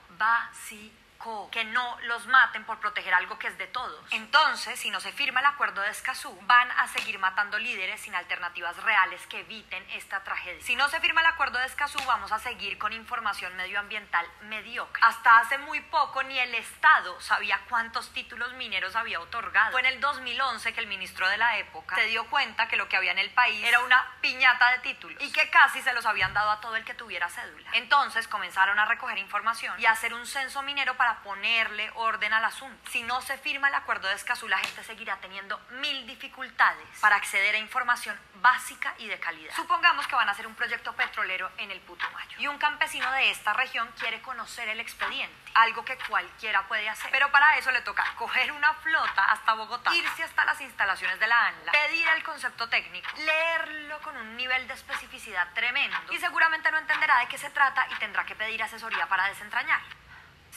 que 1.52 1.66
no 1.66 1.98
los 2.04 2.28
maten 2.28 2.64
por 2.64 2.80
proteger 2.80 3.14
algo 3.14 3.38
que 3.38 3.48
es 3.48 3.58
de 3.58 3.68
todos. 3.68 4.06
Entonces, 4.12 4.80
si 4.80 4.90
no 4.90 5.02
se 5.02 5.12
firma 5.12 5.42
el 5.42 5.46
acuerdo 5.48 5.82
de 5.82 5.90
Escazú, 5.90 6.38
van 6.44 6.72
a 6.72 6.88
seguir 6.88 7.20
matando 7.20 7.60
líderes 7.60 8.00
sin 8.02 8.16
alternativas 8.16 8.78
reales 8.84 9.26
que 9.28 9.42
eviten 9.42 9.86
esta 9.92 10.24
tragedia. 10.24 10.64
Si 10.64 10.76
no 10.78 10.88
se 10.88 11.00
firma 11.02 11.20
el 11.22 11.28
acuerdo 11.28 11.60
de 11.60 11.66
Escazú, 11.66 12.00
vamos 12.06 12.32
a 12.32 12.40
seguir 12.40 12.78
con 12.78 12.94
información 12.94 13.56
medioambiental 13.58 14.26
mediocre. 14.44 15.02
Hasta 15.04 15.40
hace 15.40 15.58
muy 15.58 15.82
poco 15.82 16.24
ni 16.24 16.40
el 16.40 16.56
Estado 16.56 17.20
sabía 17.20 17.60
cuántos 17.68 18.12
títulos 18.14 18.54
mineros 18.54 18.96
había 18.96 19.20
otorgado. 19.20 19.72
Fue 19.72 19.82
en 19.82 19.88
el 19.88 20.00
2011 20.00 20.74
que 20.74 20.80
el 20.80 20.88
ministro 20.88 21.28
de 21.28 21.38
la 21.38 21.58
época 21.58 21.96
se 21.96 22.06
dio 22.06 22.28
cuenta 22.28 22.70
que 22.70 22.78
lo 22.78 22.88
que 22.88 22.96
había 22.96 23.12
en 23.12 23.20
el 23.20 23.32
país 23.32 23.62
era 23.66 23.82
una 23.82 24.06
piñata 24.22 24.72
de 24.72 24.80
títulos 24.80 25.22
y 25.22 25.32
que 25.32 25.50
casi 25.50 25.82
se 25.82 25.94
los 25.94 26.06
habían 26.06 26.34
dado 26.34 26.52
a 26.52 26.62
todo 26.62 26.78
el 26.78 26.86
que 26.86 26.94
tuviera 26.94 27.30
cédula. 27.30 27.70
Entonces 27.74 28.28
comenzaron 28.28 28.80
a 28.80 28.86
recoger 28.86 29.18
información 29.18 29.80
y 29.80 29.86
a 29.86 29.92
hacer 29.92 30.14
un 30.14 30.26
censo 30.26 30.62
minero 30.62 30.96
para 30.96 31.09
ponerle 31.18 31.92
orden 31.96 32.34
al 32.34 32.46
asunto. 32.46 32.90
Si 32.90 33.04
no 33.04 33.22
se 33.22 33.38
firma 33.38 33.68
el 33.68 33.76
acuerdo 33.76 34.08
de 34.08 34.16
Escazú, 34.16 34.48
la 34.48 34.60
gente 34.60 34.84
seguirá 34.84 35.18
teniendo 35.18 35.60
mil 35.82 36.08
dificultades 36.08 36.88
para 37.02 37.16
acceder 37.16 37.56
a 37.56 37.60
información 37.60 38.18
básica 38.36 38.94
y 38.98 39.08
de 39.08 39.20
calidad. 39.20 39.54
Supongamos 39.56 40.08
que 40.08 40.16
van 40.16 40.30
a 40.30 40.32
hacer 40.32 40.48
un 40.48 40.56
proyecto 40.56 40.94
petrolero 40.94 41.52
en 41.58 41.72
el 41.72 41.80
Putumayo 41.82 42.38
y 42.40 42.48
un 42.48 42.58
campesino 42.58 43.12
de 43.12 43.32
esta 43.32 43.54
región 43.54 43.90
quiere 44.00 44.22
conocer 44.22 44.70
el 44.70 44.80
expediente, 44.80 45.52
algo 45.56 45.84
que 45.84 45.98
cualquiera 46.08 46.68
puede 46.68 46.88
hacer. 46.90 47.12
Pero 47.12 47.32
para 47.32 47.58
eso 47.58 47.72
le 47.72 47.82
toca 47.82 48.06
coger 48.16 48.52
una 48.52 48.74
flota 48.76 49.26
hasta 49.26 49.54
Bogotá, 49.54 49.94
irse 49.94 50.24
hasta 50.24 50.46
las 50.46 50.60
instalaciones 50.62 51.20
de 51.20 51.28
la 51.28 51.48
ANLA, 51.48 51.72
pedir 51.72 52.08
el 52.08 52.24
concepto 52.24 52.70
técnico, 52.70 53.10
leerlo 53.18 54.00
con 54.02 54.16
un 54.16 54.38
nivel 54.38 54.68
de 54.68 54.74
especificidad 54.74 55.54
tremendo 55.54 55.98
y 56.12 56.18
seguramente 56.18 56.72
no 56.72 56.78
entenderá 56.78 57.20
de 57.20 57.28
qué 57.28 57.38
se 57.38 57.50
trata 57.50 57.88
y 57.92 57.96
tendrá 57.96 58.26
que 58.26 58.36
pedir 58.36 58.62
asesoría 58.64 59.08
para 59.08 59.28
desentrañar. 59.28 59.82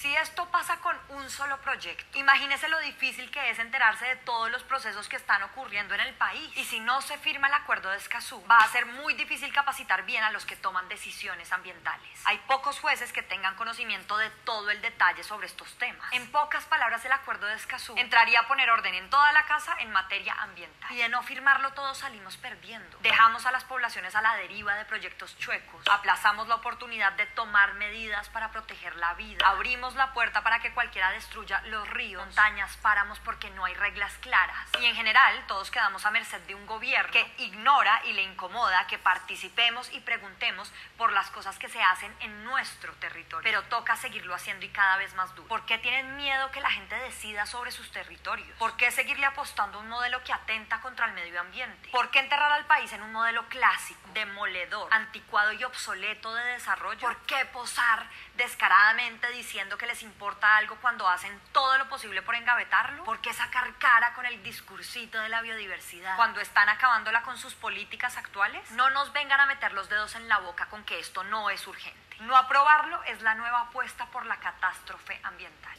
Si 0.02 0.12
esto 0.16 0.46
pasa 0.46 0.80
con 0.80 0.98
un 1.10 1.30
solo 1.30 1.58
proyecto, 1.58 2.18
imagínese 2.18 2.68
lo 2.68 2.80
difícil 2.80 3.30
que 3.30 3.50
es 3.50 3.60
enterarse 3.60 4.04
de 4.04 4.16
todos 4.16 4.50
los 4.50 4.64
procesos 4.64 5.08
que 5.08 5.14
están 5.14 5.44
ocurriendo 5.44 5.94
en 5.94 6.00
el 6.00 6.12
país. 6.14 6.50
Y 6.56 6.64
si 6.64 6.80
no 6.80 7.00
se 7.02 7.16
firma 7.18 7.46
el 7.46 7.54
acuerdo 7.54 7.88
de 7.88 7.98
Escazú, 7.98 8.44
va 8.50 8.58
a 8.58 8.66
ser 8.66 8.84
muy 8.86 9.14
difícil 9.14 9.52
capacitar 9.52 10.04
bien 10.04 10.24
a 10.24 10.32
los 10.32 10.44
que 10.44 10.56
toman 10.56 10.88
decisiones 10.88 11.52
ambientales. 11.52 12.20
Hay 12.24 12.38
pocos 12.48 12.80
jueces 12.80 13.12
que 13.12 13.22
tengan 13.22 13.54
conocimiento 13.54 14.16
de 14.16 14.28
todo 14.44 14.72
el 14.72 14.82
detalle 14.82 15.22
sobre 15.22 15.46
estos 15.46 15.72
temas. 15.78 16.12
En 16.12 16.32
pocas 16.32 16.64
palabras, 16.64 17.04
el 17.04 17.12
acuerdo 17.12 17.46
de 17.46 17.54
Escazú 17.54 17.94
entraría 17.96 18.40
a 18.40 18.48
poner 18.48 18.70
orden 18.70 18.96
en 18.96 19.08
toda 19.08 19.32
la 19.32 19.44
casa 19.46 19.76
en 19.78 19.92
materia 19.92 20.34
ambiental. 20.40 20.90
Y 20.90 20.96
de 20.96 21.08
no 21.10 21.22
firmarlo 21.22 21.74
todos 21.74 21.98
salimos 21.98 22.36
perdiendo. 22.38 22.98
Dejamos 23.02 23.46
a 23.46 23.52
las 23.52 23.62
poblaciones 23.62 24.16
a 24.16 24.22
la 24.22 24.34
deriva 24.34 24.74
de 24.74 24.84
proyectos 24.84 25.38
chuecos. 25.38 25.84
Aplazamos 25.88 26.48
la 26.48 26.56
oportunidad 26.56 27.12
de 27.12 27.26
tomar 27.26 27.74
medidas 27.74 28.28
para 28.30 28.50
proteger 28.50 28.96
la 28.96 29.14
vida. 29.14 29.46
Abrimos 29.46 29.91
la 29.94 30.12
puerta 30.12 30.42
para 30.42 30.60
que 30.60 30.72
cualquiera 30.72 31.10
destruya 31.10 31.60
los 31.66 31.88
ríos, 31.88 32.24
montañas, 32.24 32.76
páramos 32.78 33.18
porque 33.20 33.50
no 33.50 33.64
hay 33.64 33.74
reglas 33.74 34.12
claras. 34.20 34.68
Y 34.80 34.86
en 34.86 34.94
general 34.94 35.44
todos 35.46 35.70
quedamos 35.70 36.04
a 36.06 36.10
merced 36.10 36.40
de 36.42 36.54
un 36.54 36.66
gobierno 36.66 37.12
que 37.12 37.34
ignora 37.38 38.02
y 38.06 38.12
le 38.12 38.22
incomoda 38.22 38.86
que 38.86 38.98
participemos 38.98 39.90
y 39.92 40.00
preguntemos 40.00 40.72
por 40.96 41.12
las 41.12 41.30
cosas 41.30 41.58
que 41.58 41.68
se 41.68 41.82
hacen 41.82 42.14
en 42.20 42.44
nuestro 42.44 42.92
territorio. 42.94 43.42
Pero 43.42 43.62
toca 43.64 43.96
seguirlo 43.96 44.34
haciendo 44.34 44.64
y 44.64 44.68
cada 44.68 44.96
vez 44.96 45.14
más 45.14 45.34
duro. 45.34 45.48
¿Por 45.48 45.66
qué 45.66 45.78
tienen 45.78 46.16
miedo 46.16 46.50
que 46.50 46.60
la 46.60 46.70
gente 46.70 46.94
decida 46.96 47.46
sobre 47.46 47.70
sus 47.70 47.90
territorios? 47.90 48.56
¿Por 48.58 48.76
qué 48.76 48.90
seguirle 48.90 49.26
apostando 49.26 49.78
a 49.78 49.80
un 49.80 49.88
modelo 49.88 50.22
que 50.24 50.32
atenta 50.32 50.80
contra 50.80 51.06
el 51.06 51.12
medio 51.12 51.40
ambiente? 51.40 51.88
¿Por 51.90 52.10
qué 52.10 52.20
enterrar 52.20 52.52
al 52.52 52.66
país 52.66 52.92
en 52.92 53.02
un 53.02 53.12
modelo 53.12 53.46
clásico, 53.48 54.00
demoledor, 54.14 54.88
anticuado 54.92 55.52
y 55.52 55.64
obsoleto 55.64 56.34
de 56.34 56.44
desarrollo? 56.44 57.00
¿Por 57.00 57.16
qué 57.26 57.44
posar 57.46 58.06
descaradamente 58.36 59.28
diciendo 59.30 59.76
que 59.82 59.88
les 59.88 60.04
importa 60.04 60.58
algo 60.58 60.76
cuando 60.80 61.08
hacen 61.08 61.32
todo 61.50 61.76
lo 61.76 61.88
posible 61.88 62.22
por 62.22 62.36
engavetarlo? 62.36 63.02
¿Por 63.02 63.20
qué 63.20 63.32
sacar 63.32 63.66
cara 63.78 64.14
con 64.14 64.24
el 64.24 64.40
discursito 64.44 65.18
de 65.18 65.28
la 65.28 65.42
biodiversidad 65.42 66.14
cuando 66.14 66.40
están 66.40 66.68
acabándola 66.68 67.22
con 67.22 67.36
sus 67.36 67.54
políticas 67.54 68.16
actuales? 68.16 68.62
No 68.76 68.90
nos 68.90 69.12
vengan 69.12 69.40
a 69.40 69.46
meter 69.46 69.72
los 69.72 69.88
dedos 69.88 70.14
en 70.14 70.28
la 70.28 70.38
boca 70.38 70.66
con 70.66 70.84
que 70.84 71.00
esto 71.00 71.24
no 71.24 71.50
es 71.50 71.66
urgente. 71.66 71.98
No 72.20 72.36
aprobarlo 72.36 73.02
es 73.08 73.22
la 73.22 73.34
nueva 73.34 73.62
apuesta 73.62 74.06
por 74.06 74.24
la 74.24 74.36
catástrofe 74.36 75.18
ambiental. 75.24 75.72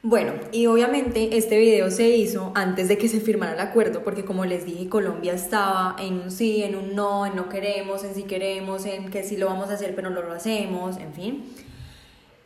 Bueno, 0.00 0.32
y 0.50 0.66
obviamente 0.66 1.36
este 1.36 1.58
video 1.58 1.90
se 1.90 2.08
hizo 2.08 2.52
antes 2.54 2.88
de 2.88 2.96
que 2.96 3.06
se 3.06 3.20
firmara 3.20 3.52
el 3.52 3.60
acuerdo, 3.60 4.02
porque 4.02 4.24
como 4.24 4.46
les 4.46 4.64
dije, 4.64 4.88
Colombia 4.88 5.34
estaba 5.34 5.94
en 5.98 6.22
un 6.22 6.30
sí, 6.30 6.64
en 6.64 6.74
un 6.74 6.94
no, 6.94 7.26
en 7.26 7.36
no 7.36 7.50
queremos, 7.50 8.02
en 8.02 8.14
sí 8.14 8.22
queremos, 8.22 8.86
en 8.86 9.10
que 9.10 9.22
sí 9.22 9.36
lo 9.36 9.44
vamos 9.44 9.68
a 9.68 9.74
hacer, 9.74 9.94
pero 9.94 10.08
no 10.08 10.22
lo 10.22 10.32
hacemos, 10.32 10.96
en 10.96 11.12
fin. 11.12 11.71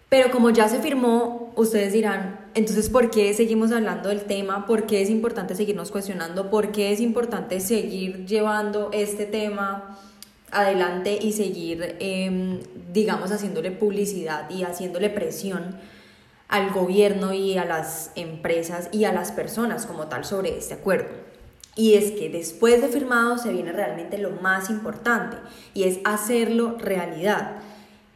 Pero 0.09 0.31
como 0.31 0.51
ya 0.51 0.69
se 0.69 0.79
firmó, 0.79 1.53
ustedes 1.57 1.93
dirán, 1.93 2.47
entonces, 2.55 2.89
¿por 2.89 3.11
qué 3.11 3.35
seguimos 3.35 3.73
hablando 3.73 4.09
del 4.09 4.23
tema? 4.23 4.65
¿Por 4.65 4.87
qué 4.87 5.03
es 5.03 5.11
importante 5.11 5.55
seguirnos 5.55 5.91
cuestionando? 5.91 6.49
¿Por 6.49 6.71
qué 6.71 6.93
es 6.93 7.01
importante 7.01 7.59
seguir 7.61 8.25
llevando 8.25 8.91
este 8.93 9.27
tema 9.27 9.99
adelante 10.53 11.19
y 11.21 11.33
seguir, 11.33 11.97
eh, 11.99 12.61
digamos, 12.93 13.33
haciéndole 13.33 13.73
publicidad 13.73 14.49
y 14.49 14.63
haciéndole 14.63 15.11
presión 15.11 15.77
al 16.49 16.71
gobierno 16.71 17.33
y 17.33 17.59
a 17.59 17.65
las 17.65 18.13
empresas 18.15 18.89
y 18.93 19.05
a 19.05 19.13
las 19.13 19.33
personas 19.33 19.87
como 19.87 20.07
tal 20.07 20.25
sobre 20.25 20.57
este 20.57 20.75
acuerdo? 20.75 21.09
Y 21.75 21.95
es 21.95 22.13
que 22.13 22.31
después 22.31 22.81
de 22.81 22.89
firmado 22.89 23.37
se 23.39 23.53
viene 23.53 23.73
realmente 23.73 24.17
lo 24.19 24.31
más 24.31 24.71
importante 24.71 25.37
y 25.75 25.85
es 25.85 25.99
hacerlo 26.05 26.79
realidad. 26.79 27.57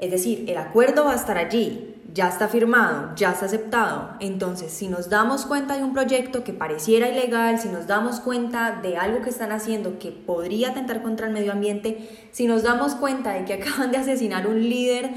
Es 0.01 0.11
decir, 0.11 0.47
el 0.49 0.57
acuerdo 0.57 1.05
va 1.05 1.13
a 1.13 1.17
estar 1.17 1.37
allí, 1.37 1.95
ya 2.15 2.29
está 2.29 2.49
firmado, 2.49 3.15
ya 3.17 3.33
está 3.33 3.45
aceptado. 3.45 4.13
Entonces, 4.19 4.73
si 4.73 4.89
nos 4.89 5.11
damos 5.11 5.45
cuenta 5.45 5.77
de 5.77 5.85
un 5.85 5.93
proyecto 5.93 6.43
que 6.43 6.55
pareciera 6.55 7.09
ilegal, 7.09 7.61
si 7.61 7.69
nos 7.69 7.87
damos 7.87 8.19
cuenta 8.21 8.81
de 8.83 8.97
algo 8.97 9.21
que 9.21 9.29
están 9.29 9.53
haciendo 9.53 9.99
que 9.99 10.11
podría 10.11 10.71
atentar 10.71 11.03
contra 11.03 11.27
el 11.27 11.35
medio 11.35 11.53
ambiente, 11.53 12.09
si 12.33 12.47
nos 12.47 12.63
damos 12.63 12.95
cuenta 12.95 13.35
de 13.35 13.45
que 13.45 13.53
acaban 13.63 13.93
de 13.93 13.99
asesinar 13.99 14.47
un 14.47 14.61
líder 14.61 15.11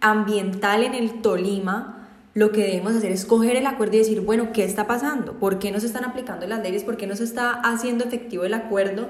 ambiental 0.00 0.82
en 0.82 0.94
el 0.94 1.22
Tolima, 1.22 2.08
lo 2.34 2.50
que 2.50 2.62
debemos 2.62 2.96
hacer 2.96 3.12
es 3.12 3.24
coger 3.24 3.54
el 3.54 3.66
acuerdo 3.66 3.94
y 3.94 3.98
decir, 4.00 4.20
bueno, 4.20 4.48
¿qué 4.52 4.64
está 4.64 4.88
pasando? 4.88 5.34
¿Por 5.34 5.60
qué 5.60 5.70
no 5.70 5.78
se 5.78 5.86
están 5.86 6.04
aplicando 6.04 6.48
las 6.48 6.60
leyes? 6.60 6.82
¿Por 6.82 6.96
qué 6.96 7.06
no 7.06 7.14
se 7.14 7.22
está 7.22 7.52
haciendo 7.52 8.04
efectivo 8.04 8.44
el 8.44 8.54
acuerdo? 8.54 9.08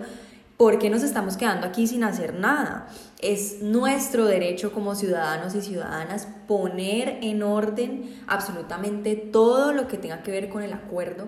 ¿Por 0.56 0.78
qué 0.78 0.88
nos 0.88 1.02
estamos 1.02 1.36
quedando 1.36 1.66
aquí 1.66 1.88
sin 1.88 2.04
hacer 2.04 2.34
nada? 2.34 2.86
Es 3.20 3.60
nuestro 3.60 4.26
derecho 4.26 4.72
como 4.72 4.94
ciudadanos 4.94 5.56
y 5.56 5.60
ciudadanas 5.60 6.28
poner 6.46 7.18
en 7.22 7.42
orden 7.42 8.22
absolutamente 8.28 9.16
todo 9.16 9.72
lo 9.72 9.88
que 9.88 9.98
tenga 9.98 10.22
que 10.22 10.30
ver 10.30 10.48
con 10.48 10.62
el 10.62 10.72
acuerdo 10.72 11.26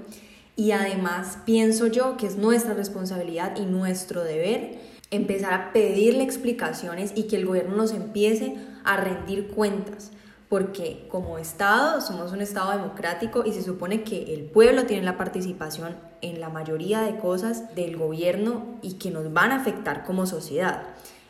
y 0.55 0.71
además 0.71 1.39
pienso 1.45 1.89
yo 1.89 2.17
que 2.17 2.29
es 2.29 2.37
nuestra 2.37 2.75
responsabilidad 2.75 3.57
y 3.57 3.67
nuestro 3.67 4.23
deber 4.23 4.79
empezar 5.11 5.55
a 5.55 5.73
pedirle 5.73 6.23
explicaciones 6.23 7.13
y 7.17 7.25
que 7.25 7.37
el 7.37 7.47
gobierno 7.47 7.77
nos 7.77 7.93
empiece 7.93 8.57
a 8.85 8.97
rendir 8.97 9.49
cuentas 9.49 10.13
porque 10.49 11.07
como 11.11 11.39
Estado 11.39 12.01
somos 12.01 12.33
un 12.33 12.41
Estado 12.41 12.71
democrático 12.71 13.45
y 13.45 13.53
se 13.53 13.63
supone 13.63 14.03
que 14.03 14.35
el 14.35 14.45
pueblo 14.45 14.87
tiene 14.87 15.05
la 15.05 15.17
participación 15.17 15.97
en 16.23 16.41
la 16.41 16.49
mayoría 16.49 17.03
de 17.03 17.19
cosas 17.19 17.75
del 17.75 17.97
gobierno 17.97 18.79
y 18.83 18.95
que 18.95 19.11
nos 19.11 19.33
van 19.33 19.51
a 19.51 19.57
afectar 19.57 20.05
como 20.05 20.27
sociedad. 20.27 20.83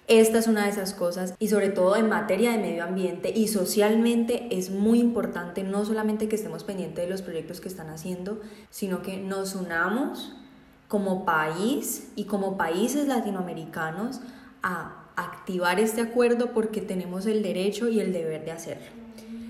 Esta 0.09 0.39
es 0.39 0.47
una 0.47 0.65
de 0.65 0.71
esas 0.71 0.95
cosas 0.95 1.35
y 1.41 1.49
sobre 1.49 1.71
todo 1.71 1.97
en 1.97 2.09
materia 2.09 2.53
de 2.53 2.59
medio 2.59 2.85
ambiente 2.85 3.33
y 3.35 3.49
socialmente 3.49 4.47
es 4.57 4.71
muy 4.71 5.01
importante 5.01 5.65
no 5.65 5.85
solamente 5.85 6.29
que 6.29 6.37
estemos 6.37 6.63
pendientes 6.63 7.05
de 7.05 7.11
los 7.11 7.23
proyectos 7.23 7.61
que 7.61 7.69
están 7.69 7.91
haciendo, 7.91 8.41
sino 8.71 9.03
que 9.03 9.17
nos 9.17 9.57
unamos 9.57 10.37
como 10.87 11.25
país 11.25 12.13
y 12.15 12.25
como 12.25 12.57
países 12.57 13.09
latinoamericanos 13.09 14.21
a 14.63 15.07
activar 15.17 15.81
este 15.81 16.03
acuerdo 16.03 16.53
porque 16.53 16.81
tenemos 16.81 17.27
el 17.27 17.43
derecho 17.43 17.89
y 17.89 17.99
el 17.99 18.13
deber 18.13 18.45
de 18.45 18.53
hacerlo. 18.53 19.06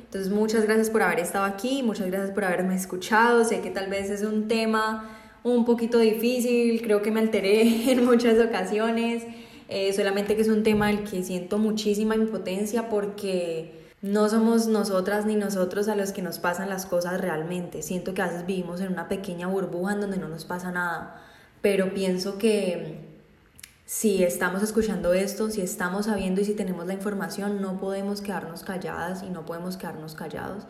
Entonces 0.07 0.33
muchas 0.33 0.64
gracias 0.64 0.88
por 0.88 1.03
haber 1.03 1.21
estado 1.21 1.45
aquí, 1.45 1.83
muchas 1.83 2.07
gracias 2.07 2.31
por 2.31 2.45
haberme 2.45 2.75
escuchado, 2.75 3.45
sé 3.45 3.61
que 3.61 3.71
tal 3.71 3.90
vez 3.90 4.09
es 4.09 4.23
un 4.23 4.49
tema 4.49 5.11
un 5.42 5.64
poquito 5.64 5.99
difícil, 5.99 6.81
creo 6.83 7.03
que 7.03 7.11
me 7.11 7.21
alteré 7.21 7.90
en 7.92 8.05
muchas 8.05 8.38
ocasiones, 8.38 9.25
eh, 9.69 9.92
solamente 9.92 10.37
que 10.37 10.42
es 10.42 10.49
un 10.49 10.62
tema 10.62 10.88
al 10.88 11.05
que 11.05 11.23
siento 11.23 11.59
muchísima 11.59 12.14
impotencia 12.14 12.88
porque 12.88 13.85
no 14.01 14.29
somos 14.29 14.69
nosotras 14.69 15.27
ni 15.27 15.35
nosotros 15.35 15.88
a 15.88 15.97
los 15.97 16.12
que 16.12 16.23
nos 16.23 16.38
pasan 16.38 16.69
las 16.69 16.87
cosas 16.87 17.21
realmente. 17.21 17.83
Siento 17.83 18.14
que 18.14 18.23
a 18.23 18.27
veces 18.27 18.47
vivimos 18.47 18.81
en 18.81 18.92
una 18.92 19.09
pequeña 19.09 19.49
burbuja 19.49 19.95
en 19.95 20.03
donde 20.03 20.19
no 20.19 20.29
nos 20.29 20.45
pasa 20.45 20.71
nada, 20.71 21.21
pero 21.62 21.92
pienso 21.92 22.38
que 22.38 23.06
si 23.87 24.25
estamos 24.25 24.64
escuchando 24.64 25.14
esto, 25.14 25.49
si 25.49 25.61
estamos 25.61 26.07
sabiendo 26.07 26.40
y 26.40 26.44
si 26.44 26.55
tenemos 26.55 26.87
la 26.87 26.94
información, 26.94 27.62
no 27.62 27.79
podemos 27.79 28.20
quedarnos 28.20 28.64
calladas 28.64 29.22
y 29.22 29.31
no 29.31 29.46
podemos 29.46 29.77
quedarnos 29.77 30.16
callados. 30.16 30.64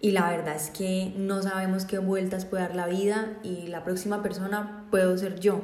Y 0.00 0.10
la 0.10 0.28
verdad 0.28 0.56
es 0.56 0.70
que 0.70 1.14
no 1.16 1.40
sabemos 1.40 1.84
qué 1.84 1.98
vueltas 1.98 2.44
puede 2.44 2.64
dar 2.64 2.74
la 2.74 2.88
vida 2.88 3.38
y 3.44 3.68
la 3.68 3.84
próxima 3.84 4.24
persona 4.24 4.86
puedo 4.90 5.16
ser 5.16 5.38
yo. 5.38 5.60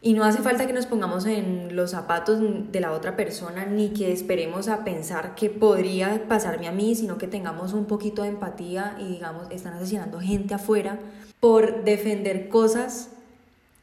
Y 0.00 0.14
no 0.14 0.24
hace 0.24 0.40
falta 0.40 0.66
que 0.66 0.72
nos 0.72 0.86
pongamos 0.86 1.26
en 1.26 1.76
los 1.76 1.90
zapatos 1.90 2.40
de 2.40 2.80
la 2.80 2.92
otra 2.92 3.14
persona 3.14 3.66
ni 3.66 3.90
que 3.90 4.10
esperemos 4.10 4.68
a 4.68 4.84
pensar 4.84 5.34
que 5.34 5.50
podría 5.50 6.26
pasarme 6.28 6.66
a 6.66 6.72
mí, 6.72 6.94
sino 6.94 7.18
que 7.18 7.28
tengamos 7.28 7.74
un 7.74 7.84
poquito 7.84 8.22
de 8.22 8.28
empatía 8.30 8.96
y 8.98 9.04
digamos, 9.12 9.48
están 9.50 9.74
asesinando 9.74 10.18
gente 10.18 10.54
afuera 10.54 10.98
por 11.40 11.84
defender 11.84 12.48
cosas 12.48 13.10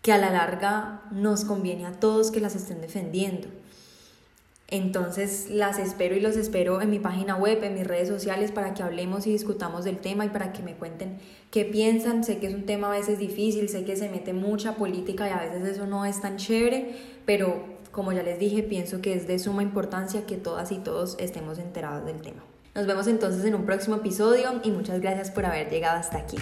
que 0.02 0.12
a 0.14 0.18
la 0.18 0.32
larga 0.32 1.02
nos 1.12 1.44
conviene 1.46 1.86
a 1.86 1.92
todos 1.92 2.32
que 2.32 2.40
las 2.40 2.56
estén 2.56 2.82
defendiendo. 2.82 3.48
Entonces 4.72 5.50
las 5.50 5.80
espero 5.80 6.16
y 6.16 6.20
los 6.20 6.36
espero 6.36 6.80
en 6.80 6.92
mi 6.92 7.00
página 7.00 7.36
web, 7.36 7.64
en 7.64 7.74
mis 7.74 7.88
redes 7.88 8.08
sociales 8.08 8.52
para 8.52 8.76
que 8.76 8.84
hablemos 8.84 9.26
y 9.26 9.32
discutamos 9.32 9.84
del 9.84 9.98
tema 9.98 10.26
y 10.26 10.30
para 10.30 10.54
que 10.54 10.62
me 10.62 10.76
cuenten 10.76 11.18
qué 11.50 11.66
piensan. 11.66 12.24
Sé 12.24 12.38
que 12.38 12.48
es 12.48 12.54
un 12.54 12.68
tema 12.68 12.88
a 12.88 12.92
veces 12.92 13.18
difícil, 13.18 13.68
sé 13.68 13.84
que 13.84 13.96
se 13.96 14.10
mete 14.10 14.32
mucha 14.32 14.76
política 14.76 15.28
y 15.28 15.32
a 15.32 15.40
veces 15.40 15.68
eso 15.68 15.88
no 15.88 16.06
es 16.06 16.22
tan 16.22 16.38
chévere, 16.38 16.96
pero 17.26 17.80
como 17.92 18.14
ya 18.14 18.22
les 18.22 18.38
dije, 18.38 18.62
pienso 18.62 19.02
que 19.02 19.14
es 19.14 19.28
de 19.28 19.40
suma 19.40 19.64
importancia 19.64 20.28
que 20.28 20.38
todas 20.38 20.72
y 20.72 20.78
todos 20.78 21.18
estemos 21.20 21.58
enterados 21.58 22.06
del 22.06 22.22
tema. 22.22 22.44
Nos 22.76 22.86
vemos 22.86 23.08
entonces 23.08 23.44
en 23.46 23.56
un 23.56 23.66
próximo 23.66 23.96
episodio 23.96 24.62
y 24.64 24.70
muchas 24.70 25.02
gracias 25.02 25.32
por 25.32 25.46
haber 25.48 25.72
llegado 25.72 25.98
hasta 25.98 26.20
aquí. 26.20 26.38